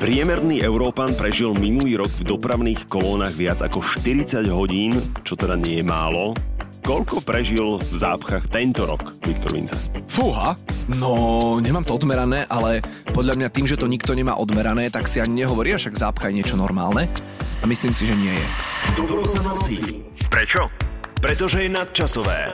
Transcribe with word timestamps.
Priemerný 0.00 0.64
Európan 0.64 1.12
prežil 1.12 1.52
minulý 1.52 2.00
rok 2.00 2.08
v 2.08 2.24
dopravných 2.24 2.88
kolónach 2.88 3.36
viac 3.36 3.60
ako 3.60 3.84
40 3.84 4.48
hodín, 4.48 4.96
čo 5.28 5.36
teda 5.36 5.60
nie 5.60 5.76
je 5.76 5.84
málo. 5.84 6.32
Koľko 6.80 7.20
prežil 7.20 7.76
v 7.76 7.94
zápchách 8.00 8.48
tento 8.48 8.88
rok, 8.88 9.12
Viktor 9.20 9.52
Vince? 9.52 9.76
Fúha, 10.08 10.56
no 10.96 11.12
nemám 11.60 11.84
to 11.84 12.00
odmerané, 12.00 12.48
ale 12.48 12.80
podľa 13.12 13.44
mňa 13.44 13.48
tým, 13.52 13.68
že 13.68 13.76
to 13.76 13.84
nikto 13.84 14.16
nemá 14.16 14.40
odmerané, 14.40 14.88
tak 14.88 15.04
si 15.04 15.20
ani 15.20 15.44
nehovorí, 15.44 15.76
však 15.76 16.00
zápcha 16.00 16.32
je 16.32 16.40
niečo 16.40 16.56
normálne. 16.56 17.04
A 17.60 17.68
myslím 17.68 17.92
si, 17.92 18.08
že 18.08 18.16
nie 18.16 18.32
je. 18.32 18.46
Dobro 18.96 19.20
sa 19.28 19.44
nosí. 19.44 20.00
Prečo? 20.32 20.89
Pretože 21.20 21.62
je 21.62 21.68
nadčasové. 21.68 22.48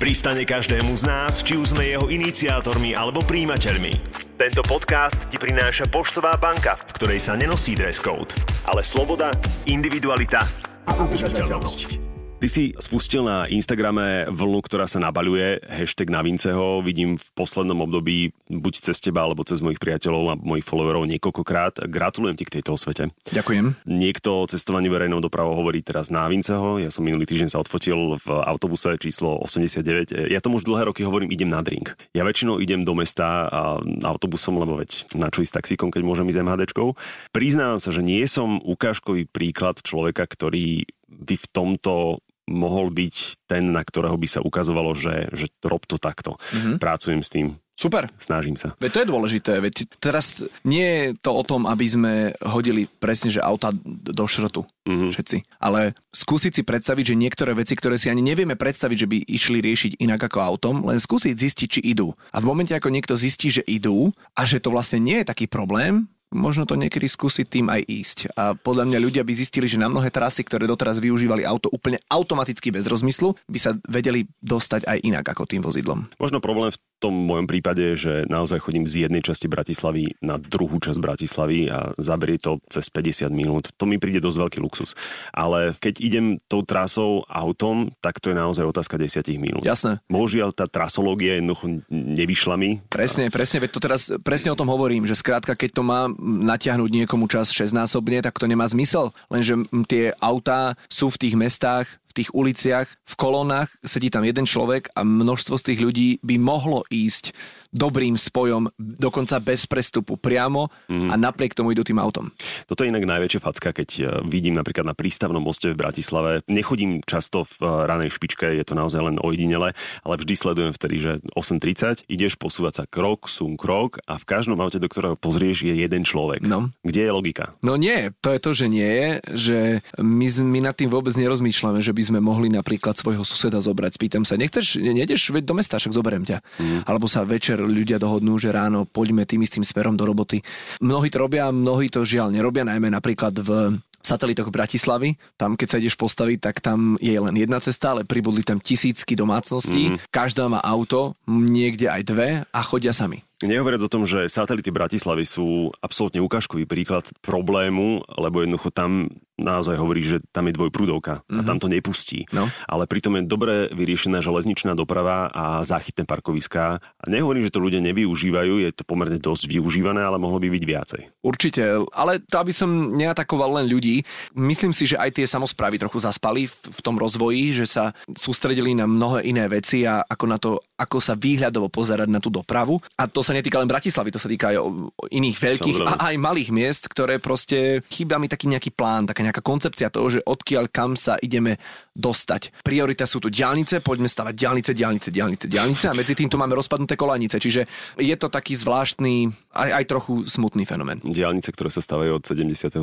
Pristane 0.00 0.48
každému 0.48 0.96
z 0.96 1.04
nás, 1.04 1.44
či 1.44 1.60
už 1.60 1.76
sme 1.76 1.84
jeho 1.84 2.08
iniciátormi 2.08 2.96
alebo 2.96 3.20
príjimateľmi. 3.20 3.92
Tento 4.40 4.64
podcast 4.64 5.28
ti 5.28 5.36
prináša 5.36 5.92
Poštová 5.92 6.34
banka, 6.40 6.80
v 6.80 6.92
ktorej 6.96 7.20
sa 7.20 7.36
nenosí 7.36 7.76
dress 7.76 8.00
code, 8.00 8.32
ale 8.64 8.80
sloboda, 8.80 9.30
individualita 9.68 10.42
a 10.88 10.90
udržateľnosť. 10.96 12.03
Ty 12.44 12.52
si 12.52 12.76
spustil 12.76 13.24
na 13.24 13.48
Instagrame 13.48 14.28
vlnu, 14.28 14.60
ktorá 14.60 14.84
sa 14.84 15.00
nabaľuje, 15.00 15.64
hashtag 15.64 16.12
na 16.12 16.20
Vinceho. 16.20 16.84
Vidím 16.84 17.16
v 17.16 17.24
poslednom 17.32 17.80
období 17.88 18.36
buď 18.52 18.84
cez 18.84 19.00
teba, 19.00 19.24
alebo 19.24 19.48
cez 19.48 19.64
mojich 19.64 19.80
priateľov 19.80 20.24
a 20.28 20.36
mojich 20.36 20.68
followerov 20.68 21.08
niekoľkokrát. 21.08 21.88
Gratulujem 21.88 22.36
ti 22.36 22.44
k 22.44 22.60
tejto 22.60 22.76
osvete. 22.76 23.08
Ďakujem. 23.32 23.88
Niekto 23.88 24.44
o 24.44 24.48
cestovaní 24.52 24.92
verejnou 24.92 25.24
dopravou 25.24 25.56
hovorí 25.56 25.80
teraz 25.80 26.12
na 26.12 26.28
Vinceho. 26.28 26.84
Ja 26.84 26.92
som 26.92 27.08
minulý 27.08 27.24
týždeň 27.24 27.48
sa 27.48 27.64
odfotil 27.64 28.20
v 28.20 28.28
autobuse 28.28 28.92
číslo 29.00 29.40
89. 29.40 30.28
Ja 30.28 30.44
tomu 30.44 30.60
už 30.60 30.68
dlhé 30.68 30.92
roky 30.92 31.00
hovorím, 31.00 31.32
idem 31.32 31.48
na 31.48 31.64
drink. 31.64 31.96
Ja 32.12 32.28
väčšinou 32.28 32.60
idem 32.60 32.84
do 32.84 32.92
mesta 32.92 33.48
a 33.48 33.80
autobusom, 34.04 34.60
lebo 34.60 34.76
veď 34.76 35.16
na 35.16 35.32
čo 35.32 35.40
ísť 35.40 35.64
taxíkom, 35.64 35.88
keď 35.88 36.04
môžem 36.04 36.28
ísť 36.28 36.44
MHDčkou. 36.44 36.92
Priznávam 37.32 37.80
sa, 37.80 37.88
že 37.88 38.04
nie 38.04 38.20
som 38.28 38.60
ukážkový 38.60 39.32
príklad 39.32 39.80
človeka, 39.80 40.28
ktorý 40.28 40.84
by 41.08 41.36
v 41.40 41.46
tomto 41.48 42.20
mohol 42.48 42.92
byť 42.92 43.46
ten, 43.48 43.72
na 43.72 43.80
ktorého 43.80 44.16
by 44.16 44.28
sa 44.28 44.40
ukazovalo, 44.44 44.92
že, 44.92 45.32
že 45.32 45.46
rob 45.64 45.84
to 45.88 45.96
takto. 45.96 46.36
Mm-hmm. 46.52 46.76
Pracujem 46.80 47.20
s 47.24 47.32
tým. 47.32 47.46
Super. 47.74 48.06
Snažím 48.22 48.54
sa. 48.54 48.78
Veď 48.78 48.90
to 48.94 49.02
je 49.02 49.10
dôležité. 49.10 49.52
Veď 49.58 49.74
teraz 49.98 50.46
nie 50.62 50.86
je 50.86 51.06
to 51.18 51.34
o 51.34 51.42
tom, 51.42 51.66
aby 51.66 51.82
sme 51.82 52.12
hodili 52.38 52.86
presne, 52.86 53.34
že 53.34 53.42
auta 53.42 53.74
do 53.84 54.24
šrotu. 54.30 54.62
Mm-hmm. 54.86 55.10
Všetci. 55.10 55.36
Ale 55.58 55.98
skúsiť 56.14 56.52
si 56.54 56.62
predstaviť, 56.62 57.12
že 57.12 57.18
niektoré 57.18 57.50
veci, 57.50 57.74
ktoré 57.74 57.98
si 57.98 58.06
ani 58.06 58.22
nevieme 58.22 58.54
predstaviť, 58.54 58.96
že 58.96 59.10
by 59.10 59.18
išli 59.26 59.58
riešiť 59.58 59.92
inak 59.98 60.22
ako 60.30 60.38
autom, 60.38 60.74
len 60.86 61.02
skúsiť 61.02 61.34
zistiť, 61.34 61.68
či 61.68 61.80
idú. 61.82 62.14
A 62.30 62.38
v 62.38 62.46
momente, 62.46 62.70
ako 62.78 62.94
niekto 62.94 63.18
zistí, 63.18 63.50
že 63.50 63.66
idú 63.66 64.14
a 64.38 64.46
že 64.46 64.62
to 64.62 64.70
vlastne 64.70 65.02
nie 65.02 65.20
je 65.20 65.26
taký 65.26 65.50
problém, 65.50 66.06
možno 66.34 66.66
to 66.66 66.74
niekedy 66.74 67.06
skúsiť 67.06 67.46
tým 67.46 67.66
aj 67.70 67.80
ísť. 67.86 68.18
A 68.34 68.58
podľa 68.58 68.90
mňa 68.90 68.98
ľudia 68.98 69.22
by 69.22 69.32
zistili, 69.32 69.70
že 69.70 69.78
na 69.78 69.86
mnohé 69.86 70.10
trasy, 70.10 70.42
ktoré 70.42 70.66
doteraz 70.66 70.98
využívali 70.98 71.46
auto 71.46 71.70
úplne 71.70 72.02
automaticky 72.10 72.74
bez 72.74 72.90
rozmyslu, 72.90 73.38
by 73.46 73.58
sa 73.62 73.78
vedeli 73.86 74.26
dostať 74.42 74.90
aj 74.90 74.98
inak 75.06 75.24
ako 75.24 75.46
tým 75.46 75.62
vozidlom. 75.62 76.10
Možno 76.18 76.42
problém 76.42 76.74
v 76.74 76.78
tom 77.04 77.14
mojom 77.14 77.44
prípade, 77.44 78.00
že 78.00 78.24
naozaj 78.32 78.64
chodím 78.64 78.88
z 78.88 79.04
jednej 79.04 79.20
časti 79.20 79.44
Bratislavy 79.44 80.16
na 80.24 80.40
druhú 80.40 80.80
časť 80.80 80.96
Bratislavy 80.96 81.68
a 81.68 81.92
zaberie 82.00 82.40
to 82.40 82.56
cez 82.72 82.88
50 82.88 83.28
minút. 83.28 83.68
To 83.76 83.84
mi 83.84 84.00
príde 84.00 84.24
dosť 84.24 84.40
veľký 84.40 84.58
luxus. 84.64 84.96
Ale 85.28 85.76
keď 85.76 86.00
idem 86.00 86.40
tou 86.48 86.64
trasou 86.64 87.20
autom, 87.28 87.92
tak 88.00 88.24
to 88.24 88.32
je 88.32 88.36
naozaj 88.40 88.64
otázka 88.64 88.96
10 88.96 89.20
minút. 89.36 89.60
Jasné. 89.60 90.00
Bohužiaľ 90.08 90.56
tá 90.56 90.64
trasológia 90.64 91.36
jednoducho 91.36 91.84
nevyšla 91.92 92.56
mi. 92.56 92.80
Presne, 92.88 93.28
presne, 93.28 93.60
veď 93.60 93.70
to 93.76 93.84
teraz 93.84 94.08
presne 94.24 94.48
o 94.48 94.56
tom 94.56 94.72
hovorím, 94.72 95.04
že 95.04 95.12
skrátka, 95.12 95.52
keď 95.52 95.70
to 95.76 95.82
má 95.84 96.08
natiahnuť 96.24 96.90
niekomu 96.90 97.28
čas 97.28 97.52
6 97.52 97.76
násobne, 97.76 98.24
tak 98.24 98.40
to 98.40 98.48
nemá 98.48 98.64
zmysel. 98.64 99.12
Lenže 99.28 99.68
tie 99.84 100.16
autá 100.18 100.80
sú 100.88 101.12
v 101.12 101.20
tých 101.20 101.34
mestách 101.36 101.86
tých 102.14 102.30
uliciach, 102.32 102.86
v 102.86 103.14
kolónach, 103.18 103.68
sedí 103.82 104.08
tam 104.08 104.22
jeden 104.22 104.46
človek 104.46 104.94
a 104.94 105.02
množstvo 105.02 105.58
z 105.58 105.66
tých 105.72 105.80
ľudí 105.82 106.08
by 106.22 106.38
mohlo 106.38 106.86
ísť 106.88 107.34
dobrým 107.74 108.14
spojom, 108.14 108.70
dokonca 108.78 109.42
bez 109.42 109.66
prestupu 109.66 110.14
priamo 110.14 110.70
mm. 110.86 111.10
a 111.10 111.14
napriek 111.18 111.58
tomu 111.58 111.74
idú 111.74 111.82
tým 111.82 111.98
autom. 111.98 112.30
Toto 112.70 112.86
je 112.86 112.94
inak 112.94 113.02
najväčšia 113.02 113.42
facka, 113.42 113.74
keď 113.74 113.88
e, 113.98 114.02
vidím 114.30 114.54
napríklad 114.54 114.86
na 114.86 114.94
prístavnom 114.94 115.42
moste 115.42 115.74
v 115.74 115.80
Bratislave. 115.82 116.46
Nechodím 116.46 117.02
často 117.02 117.42
v 117.42 117.54
e, 117.58 117.66
ranej 117.90 118.14
špičke, 118.14 118.46
je 118.46 118.62
to 118.62 118.78
naozaj 118.78 119.02
len 119.02 119.18
ojedinele, 119.18 119.74
ale 120.06 120.14
vždy 120.14 120.34
sledujem 120.38 120.72
vtedy, 120.72 120.96
že 121.02 121.12
8.30 121.34 122.06
ideš 122.06 122.38
posúvať 122.38 122.72
sa 122.78 122.84
krok, 122.86 123.26
sum 123.26 123.58
krok 123.58 123.98
a 124.06 124.22
v 124.22 124.24
každom 124.24 124.62
aute, 124.62 124.78
do 124.78 124.86
ktorého 124.86 125.18
pozrieš, 125.18 125.66
je 125.66 125.74
jeden 125.74 126.06
človek. 126.06 126.46
No. 126.46 126.70
Kde 126.86 127.10
je 127.10 127.10
logika? 127.10 127.58
No 127.58 127.74
nie, 127.74 128.14
to 128.22 128.30
je 128.30 128.38
to, 128.38 128.50
že 128.54 128.66
nie 128.70 128.86
je, 128.86 129.08
že 129.34 129.58
my, 129.98 130.26
my 130.46 130.58
nad 130.70 130.78
tým 130.78 130.94
vôbec 130.94 131.18
nerozmýšľame, 131.18 131.82
že 131.82 131.90
by 131.90 132.02
sme 132.04 132.20
mohli 132.20 132.52
napríklad 132.52 132.94
svojho 132.94 133.24
suseda 133.24 133.58
zobrať. 133.58 133.96
Spýtam 133.96 134.22
sa, 134.28 134.36
nechceš, 134.36 134.76
nejdeš 134.78 135.32
do 135.40 135.54
mesta, 135.56 135.80
však 135.80 135.96
zoberiem 135.96 136.24
ťa. 136.28 136.38
Mm. 136.60 136.80
Alebo 136.84 137.08
sa 137.08 137.24
večer 137.24 137.58
ľudia 137.58 137.96
dohodnú, 137.96 138.36
že 138.36 138.52
ráno 138.52 138.84
poďme 138.84 139.24
tým 139.24 139.42
istým 139.42 139.64
smerom 139.64 139.96
do 139.96 140.04
roboty. 140.04 140.44
Mnohí 140.84 141.08
to 141.08 141.18
robia, 141.24 141.48
mnohí 141.48 141.88
to 141.88 142.04
žiaľ 142.04 142.30
nerobia, 142.30 142.68
najmä 142.68 142.92
napríklad 142.92 143.34
v 143.40 143.80
satelitoch 144.04 144.52
Bratislavy. 144.52 145.16
Tam, 145.40 145.56
keď 145.56 145.68
sa 145.72 145.80
ideš 145.80 145.96
postaviť, 145.96 146.38
tak 146.38 146.60
tam 146.60 147.00
je 147.00 147.16
len 147.16 147.34
jedna 147.40 147.56
cesta, 147.58 147.96
ale 147.96 148.04
pribudli 148.04 148.44
tam 148.44 148.60
tisícky 148.60 149.16
domácností. 149.16 149.96
Mm-hmm. 149.96 150.12
Každá 150.12 150.44
má 150.52 150.60
auto, 150.60 151.16
niekde 151.24 151.88
aj 151.88 152.02
dve 152.04 152.28
a 152.44 152.60
chodia 152.60 152.92
sami. 152.92 153.24
Nehovoriac 153.42 153.82
o 153.82 153.90
tom, 153.90 154.06
že 154.06 154.30
satelity 154.30 154.70
Bratislavy 154.70 155.26
sú 155.26 155.74
absolútne 155.82 156.22
ukážkový 156.22 156.70
príklad 156.70 157.02
problému, 157.18 158.06
lebo 158.14 158.46
jednoducho 158.46 158.70
tam 158.70 159.10
naozaj 159.34 159.74
hovorí, 159.74 160.06
že 160.06 160.22
tam 160.30 160.46
je 160.46 160.54
dvojprúdovka 160.54 161.26
mm-hmm. 161.26 161.38
a 161.38 161.40
mhm. 161.42 161.48
tam 161.48 161.58
to 161.58 161.66
nepustí. 161.66 162.22
No. 162.30 162.46
Ale 162.70 162.86
pritom 162.86 163.18
je 163.18 163.26
dobre 163.26 163.66
vyriešená 163.74 164.22
železničná 164.22 164.78
doprava 164.78 165.26
a 165.34 165.66
záchytné 165.66 166.06
parkoviská. 166.06 166.78
A 166.78 167.04
nehovorím, 167.10 167.42
že 167.42 167.54
to 167.54 167.62
ľudia 167.62 167.82
nevyužívajú, 167.82 168.62
je 168.62 168.70
to 168.70 168.86
pomerne 168.86 169.18
dosť 169.18 169.50
využívané, 169.50 170.06
ale 170.06 170.22
mohlo 170.22 170.38
by 170.38 170.48
byť 170.54 170.64
viacej. 170.64 171.02
Určite, 171.24 171.82
ale 171.90 172.22
to 172.22 172.36
aby 172.38 172.52
som 172.54 172.94
neatakoval 172.94 173.58
len 173.58 173.66
ľudí, 173.66 174.06
myslím 174.38 174.70
si, 174.70 174.86
že 174.86 175.00
aj 175.00 175.18
tie 175.18 175.26
samozprávy 175.26 175.82
trochu 175.82 175.98
zaspali 175.98 176.46
v, 176.46 176.54
v 176.54 176.80
tom 176.84 176.94
rozvoji, 176.94 177.64
že 177.64 177.66
sa 177.66 177.84
sústredili 178.14 178.76
na 178.76 178.86
mnohé 178.86 179.26
iné 179.26 179.48
veci 179.50 179.82
a 179.82 180.04
ako 180.04 180.24
na 180.28 180.38
to, 180.38 180.60
ako 180.78 181.02
sa 181.02 181.18
výhľadovo 181.18 181.72
pozerať 181.72 182.06
na 182.06 182.20
tú 182.22 182.30
dopravu. 182.30 182.78
A 183.00 183.08
to 183.08 183.23
sa 183.24 183.32
netýka 183.32 183.58
len 183.58 183.66
Bratislavy, 183.66 184.12
to 184.12 184.20
sa 184.20 184.28
týka 184.28 184.52
aj 184.52 184.56
o, 184.60 184.92
o 184.92 185.04
iných 185.08 185.36
veľkých 185.40 185.76
Samozrejme. 185.80 185.98
a 185.98 186.12
aj 186.12 186.16
malých 186.20 186.50
miest, 186.52 186.84
ktoré 186.92 187.16
proste 187.16 187.80
chýba 187.88 188.20
mi 188.20 188.28
taký 188.28 188.46
nejaký 188.52 188.70
plán, 188.76 189.08
taká 189.08 189.24
nejaká 189.24 189.40
koncepcia 189.40 189.88
toho, 189.88 190.12
že 190.12 190.20
odkiaľ 190.20 190.68
kam 190.68 190.94
sa 190.94 191.16
ideme 191.18 191.56
dostať. 191.94 192.66
Priorita 192.66 193.06
sú 193.06 193.22
tu 193.22 193.30
diálnice, 193.30 193.78
poďme 193.80 194.10
stavať 194.10 194.34
diálnice, 194.34 194.70
diálnice, 194.74 195.08
diálnice, 195.14 195.46
diálnice 195.46 195.86
a 195.88 195.94
medzi 195.94 196.18
tým 196.18 196.26
tu 196.26 196.36
máme 196.36 196.58
rozpadnuté 196.58 196.98
kolanice, 196.98 197.38
čiže 197.38 197.64
je 197.96 198.16
to 198.18 198.26
taký 198.26 198.58
zvláštny, 198.58 199.30
aj, 199.54 199.70
aj 199.78 199.84
trochu 199.86 200.26
smutný 200.26 200.66
fenomén. 200.66 200.98
Diálnice, 201.06 201.54
ktoré 201.54 201.70
sa 201.70 201.78
stavajú 201.78 202.18
od 202.18 202.24
72. 202.26 202.82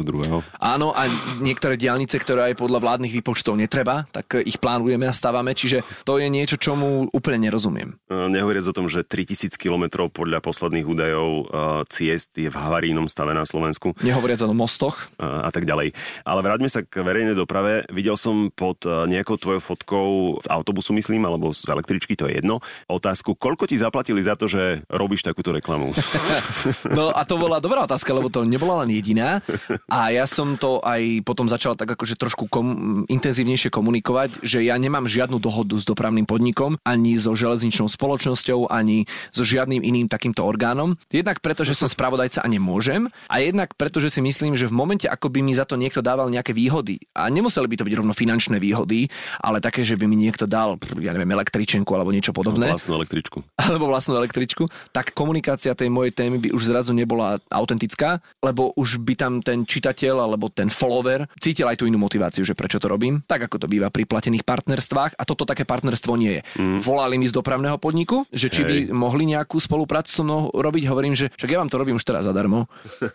Áno, 0.63 0.88
a 0.96 1.12
niektoré 1.44 1.75
diálnice, 1.75 2.16
ktoré 2.16 2.56
aj 2.56 2.63
podľa 2.63 2.79
vládnych 2.79 3.12
výpočtov 3.19 3.59
netreba, 3.59 4.08
tak 4.16 4.40
ich 4.47 4.56
plánujeme 4.63 5.03
a 5.03 5.13
stavame, 5.13 5.52
čiže 5.52 5.84
to 6.08 6.16
je 6.16 6.31
niečo, 6.31 6.56
čomu 6.56 7.12
úplne 7.12 7.52
nerozumiem. 7.52 8.00
Nehovoriac 8.08 8.63
o 8.72 8.75
tom, 8.75 8.88
že 8.88 9.03
3000 9.03 9.59
km 9.59 10.08
podľa 10.08 10.30
posledných 10.39 10.87
údajov 10.87 11.49
ciest 11.91 12.31
je 12.37 12.47
v 12.47 12.55
havarínom 12.55 13.09
stave 13.11 13.35
na 13.35 13.43
Slovensku. 13.43 13.97
Nehovoriac 14.05 14.45
o 14.45 14.55
mostoch. 14.55 15.11
A, 15.19 15.47
a 15.47 15.49
tak 15.51 15.67
ďalej. 15.67 15.91
Ale 16.23 16.39
vráťme 16.45 16.69
sa 16.71 16.85
k 16.85 17.03
verejnej 17.03 17.35
doprave. 17.35 17.83
Videl 17.91 18.15
som 18.15 18.53
pod 18.53 18.85
nejakou 18.85 19.41
tvojou 19.41 19.61
fotkou 19.61 20.07
z 20.39 20.47
autobusu, 20.47 20.93
myslím, 20.93 21.25
alebo 21.25 21.49
z 21.51 21.65
električky, 21.65 22.13
to 22.13 22.29
je 22.29 22.37
jedno, 22.37 22.61
otázku, 22.85 23.33
koľko 23.33 23.65
ti 23.65 23.81
zaplatili 23.81 24.21
za 24.21 24.37
to, 24.37 24.45
že 24.45 24.85
robíš 24.91 25.25
takúto 25.25 25.49
reklamu? 25.49 25.95
no 26.97 27.09
a 27.09 27.25
to 27.25 27.41
bola 27.41 27.57
dobrá 27.57 27.87
otázka, 27.87 28.13
lebo 28.13 28.29
to 28.29 28.45
nebola 28.45 28.85
len 28.85 28.93
jediná. 28.93 29.41
A 29.89 30.13
ja 30.13 30.29
som 30.29 30.59
to 30.59 30.84
aj 30.85 31.25
potom 31.25 31.49
začal 31.49 31.73
tak 31.73 31.97
akože 31.97 32.19
trošku 32.19 32.45
kom- 32.51 33.07
intenzívnejšie 33.09 33.73
komunikovať, 33.73 34.43
že 34.45 34.61
ja 34.61 34.75
nemám 34.77 35.09
žiadnu 35.09 35.41
dohodu 35.41 35.73
s 35.79 35.87
dopravným 35.87 36.29
podnikom, 36.29 36.77
ani 36.85 37.17
so 37.17 37.34
železničnou 37.34 37.89
spoločnosťou, 37.89 38.69
ani 38.69 39.09
so 39.34 39.41
žiadnym 39.41 39.81
iným 39.81 40.11
takýmto 40.22 40.46
orgánom. 40.46 40.94
Jednak 41.09 41.41
preto, 41.41 41.66
že 41.66 41.73
som 41.73 41.90
spravodajca 41.90 42.46
a 42.46 42.47
nemôžem, 42.47 43.09
a 43.26 43.41
jednak 43.41 43.73
preto, 43.73 43.97
že 43.97 44.14
si 44.14 44.22
myslím, 44.22 44.53
že 44.53 44.70
v 44.70 44.78
momente, 44.78 45.09
ako 45.09 45.34
by 45.34 45.41
mi 45.41 45.58
za 45.58 45.66
to 45.66 45.73
niekto 45.82 46.06
dával 46.06 46.29
nejaké 46.29 46.53
výhody, 46.53 47.02
a 47.18 47.26
nemuseli 47.26 47.66
by 47.66 47.82
to 47.82 47.88
byť 47.90 47.96
rovno 47.97 48.14
finančné 48.14 48.62
výhody, 48.62 49.09
ale 49.41 49.58
také, 49.58 49.82
že 49.82 49.97
by 49.97 50.06
mi 50.06 50.14
niekto 50.14 50.46
dal, 50.46 50.78
ja 51.02 51.18
neviem, 51.18 51.34
električenku 51.34 51.90
alebo 51.97 52.14
niečo 52.14 52.38
podobné. 52.38 52.70
Vlastnú 52.70 53.02
električku. 53.02 53.41
Alebo 53.58 53.90
vlastnú 53.90 54.14
električku, 54.22 54.70
tak 54.94 55.18
komunikácia 55.18 55.73
tej 55.73 55.90
mojej 55.90 56.14
témy 56.14 56.38
by 56.38 56.50
už 56.53 56.70
zrazu 56.70 56.94
nebola 56.94 57.41
autentická, 57.50 58.22
lebo 58.46 58.78
už 58.78 59.02
by 59.02 59.18
tam 59.18 59.34
ten 59.41 59.66
čitateľ 59.66 60.22
alebo 60.22 60.53
ten 60.53 60.70
follower 60.70 61.26
cítil 61.41 61.66
aj 61.66 61.82
tú 61.82 61.90
inú 61.90 61.97
motiváciu, 61.97 62.46
že 62.46 62.53
prečo 62.53 62.78
to 62.78 62.85
robím, 62.85 63.26
tak 63.26 63.50
ako 63.50 63.66
to 63.66 63.68
býva 63.72 63.90
pri 63.90 64.06
platených 64.06 64.46
partnerstvách 64.46 65.18
a 65.18 65.23
toto 65.26 65.50
také 65.50 65.66
partnerstvo 65.66 66.14
nie 66.14 66.38
je. 66.38 66.41
Mm. 66.62 66.78
Volali 66.84 67.16
mi 67.18 67.26
z 67.26 67.34
dopravného 67.34 67.79
podniku, 67.82 68.28
že 68.29 68.52
či 68.52 68.62
Hej. 68.62 68.68
by 68.68 68.78
mohli 68.91 69.23
nejakú 69.32 69.56
spoluprácu 69.58 70.10
so 70.11 70.28
mnou 70.28 70.52
robiť, 70.52 70.91
hovorím, 70.91 71.16
že 71.16 71.31
však 71.31 71.52
ja 71.52 71.59
vám 71.63 71.72
to 71.72 71.79
robím 71.79 71.96
už 71.96 72.03
teraz 72.03 72.28
zadarmo 72.28 72.67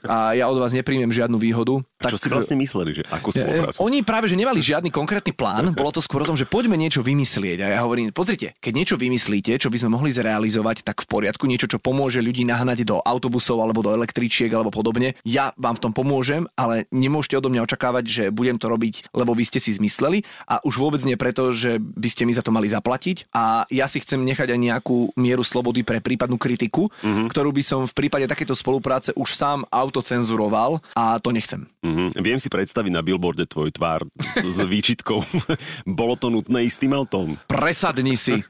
a 0.08 0.32
ja 0.32 0.48
od 0.48 0.56
vás 0.56 0.72
nepríjmem 0.72 1.12
žiadnu 1.12 1.36
výhodu. 1.36 1.84
A 2.06 2.12
čo 2.14 2.18
tak, 2.18 2.24
si 2.24 2.28
vlastne 2.30 2.56
mysleli, 2.58 2.90
že 2.96 3.02
ako 3.10 3.28
spoluprácu? 3.34 3.76
Oni 3.82 3.98
práve, 4.06 4.26
že 4.30 4.36
nemali 4.38 4.62
žiadny 4.62 4.90
konkrétny 4.94 5.34
plán, 5.34 5.72
bolo 5.78 5.90
to 5.90 6.00
skôr 6.00 6.22
o 6.22 6.28
tom, 6.28 6.38
že 6.38 6.46
poďme 6.46 6.78
niečo 6.78 7.02
vymyslieť. 7.02 7.58
A 7.66 7.66
ja 7.76 7.80
hovorím, 7.82 8.14
pozrite, 8.14 8.54
keď 8.62 8.72
niečo 8.72 8.96
vymyslíte, 8.96 9.58
čo 9.58 9.68
by 9.68 9.76
sme 9.82 9.94
mohli 9.98 10.14
zrealizovať, 10.14 10.86
tak 10.86 11.02
v 11.02 11.08
poriadku, 11.10 11.44
niečo, 11.44 11.66
čo 11.66 11.82
pomôže 11.82 12.22
ľudí 12.22 12.46
nahnať 12.46 12.86
do 12.86 13.02
autobusov 13.02 13.60
alebo 13.60 13.82
do 13.82 13.90
električiek 13.92 14.48
alebo 14.52 14.70
podobne, 14.70 15.18
ja 15.26 15.50
vám 15.58 15.76
v 15.76 15.82
tom 15.88 15.92
pomôžem, 15.92 16.46
ale 16.54 16.86
nemôžete 16.94 17.38
odo 17.38 17.50
mňa 17.50 17.66
očakávať, 17.66 18.04
že 18.06 18.24
budem 18.30 18.56
to 18.56 18.70
robiť, 18.70 19.10
lebo 19.12 19.34
vy 19.34 19.44
ste 19.44 19.58
si 19.58 19.74
zmysleli 19.74 20.22
a 20.46 20.62
už 20.62 20.78
vôbec 20.78 21.02
nie 21.02 21.18
preto, 21.18 21.50
že 21.50 21.80
by 21.80 22.08
ste 22.08 22.22
mi 22.28 22.32
za 22.36 22.44
to 22.44 22.54
mali 22.54 22.68
zaplatiť. 22.70 23.32
A 23.34 23.64
ja 23.72 23.90
si 23.90 23.98
chcem 23.98 24.22
nechať 24.22 24.52
aj 24.54 24.60
nejakú 24.60 25.16
mieru 25.18 25.42
slobody 25.42 25.82
pre 25.82 25.98
prípadnú 26.04 26.36
kritiku, 26.36 26.92
mm-hmm. 27.02 27.26
ktorú 27.32 27.50
by 27.50 27.62
som 27.64 27.80
v 27.88 27.96
prípade 27.96 28.28
takéto 28.28 28.52
spolupráce 28.52 29.10
už 29.16 29.32
sám 29.32 29.64
autocenzuroval 29.72 30.84
a 30.94 31.18
to 31.18 31.32
nechcem. 31.32 31.66
Mm-hmm. 31.82 31.95
Viem 32.16 32.38
si 32.38 32.48
predstaviť 32.52 32.92
na 32.92 33.00
billboarde 33.00 33.48
tvoj 33.48 33.72
tvár 33.72 34.04
s, 34.20 34.44
s 34.44 34.60
výčitkou. 34.60 35.24
Bolo 36.00 36.14
to 36.14 36.28
nutné 36.28 36.68
istým 36.68 36.92
autom. 36.92 37.34
Presadni 37.48 38.14
si. 38.14 38.44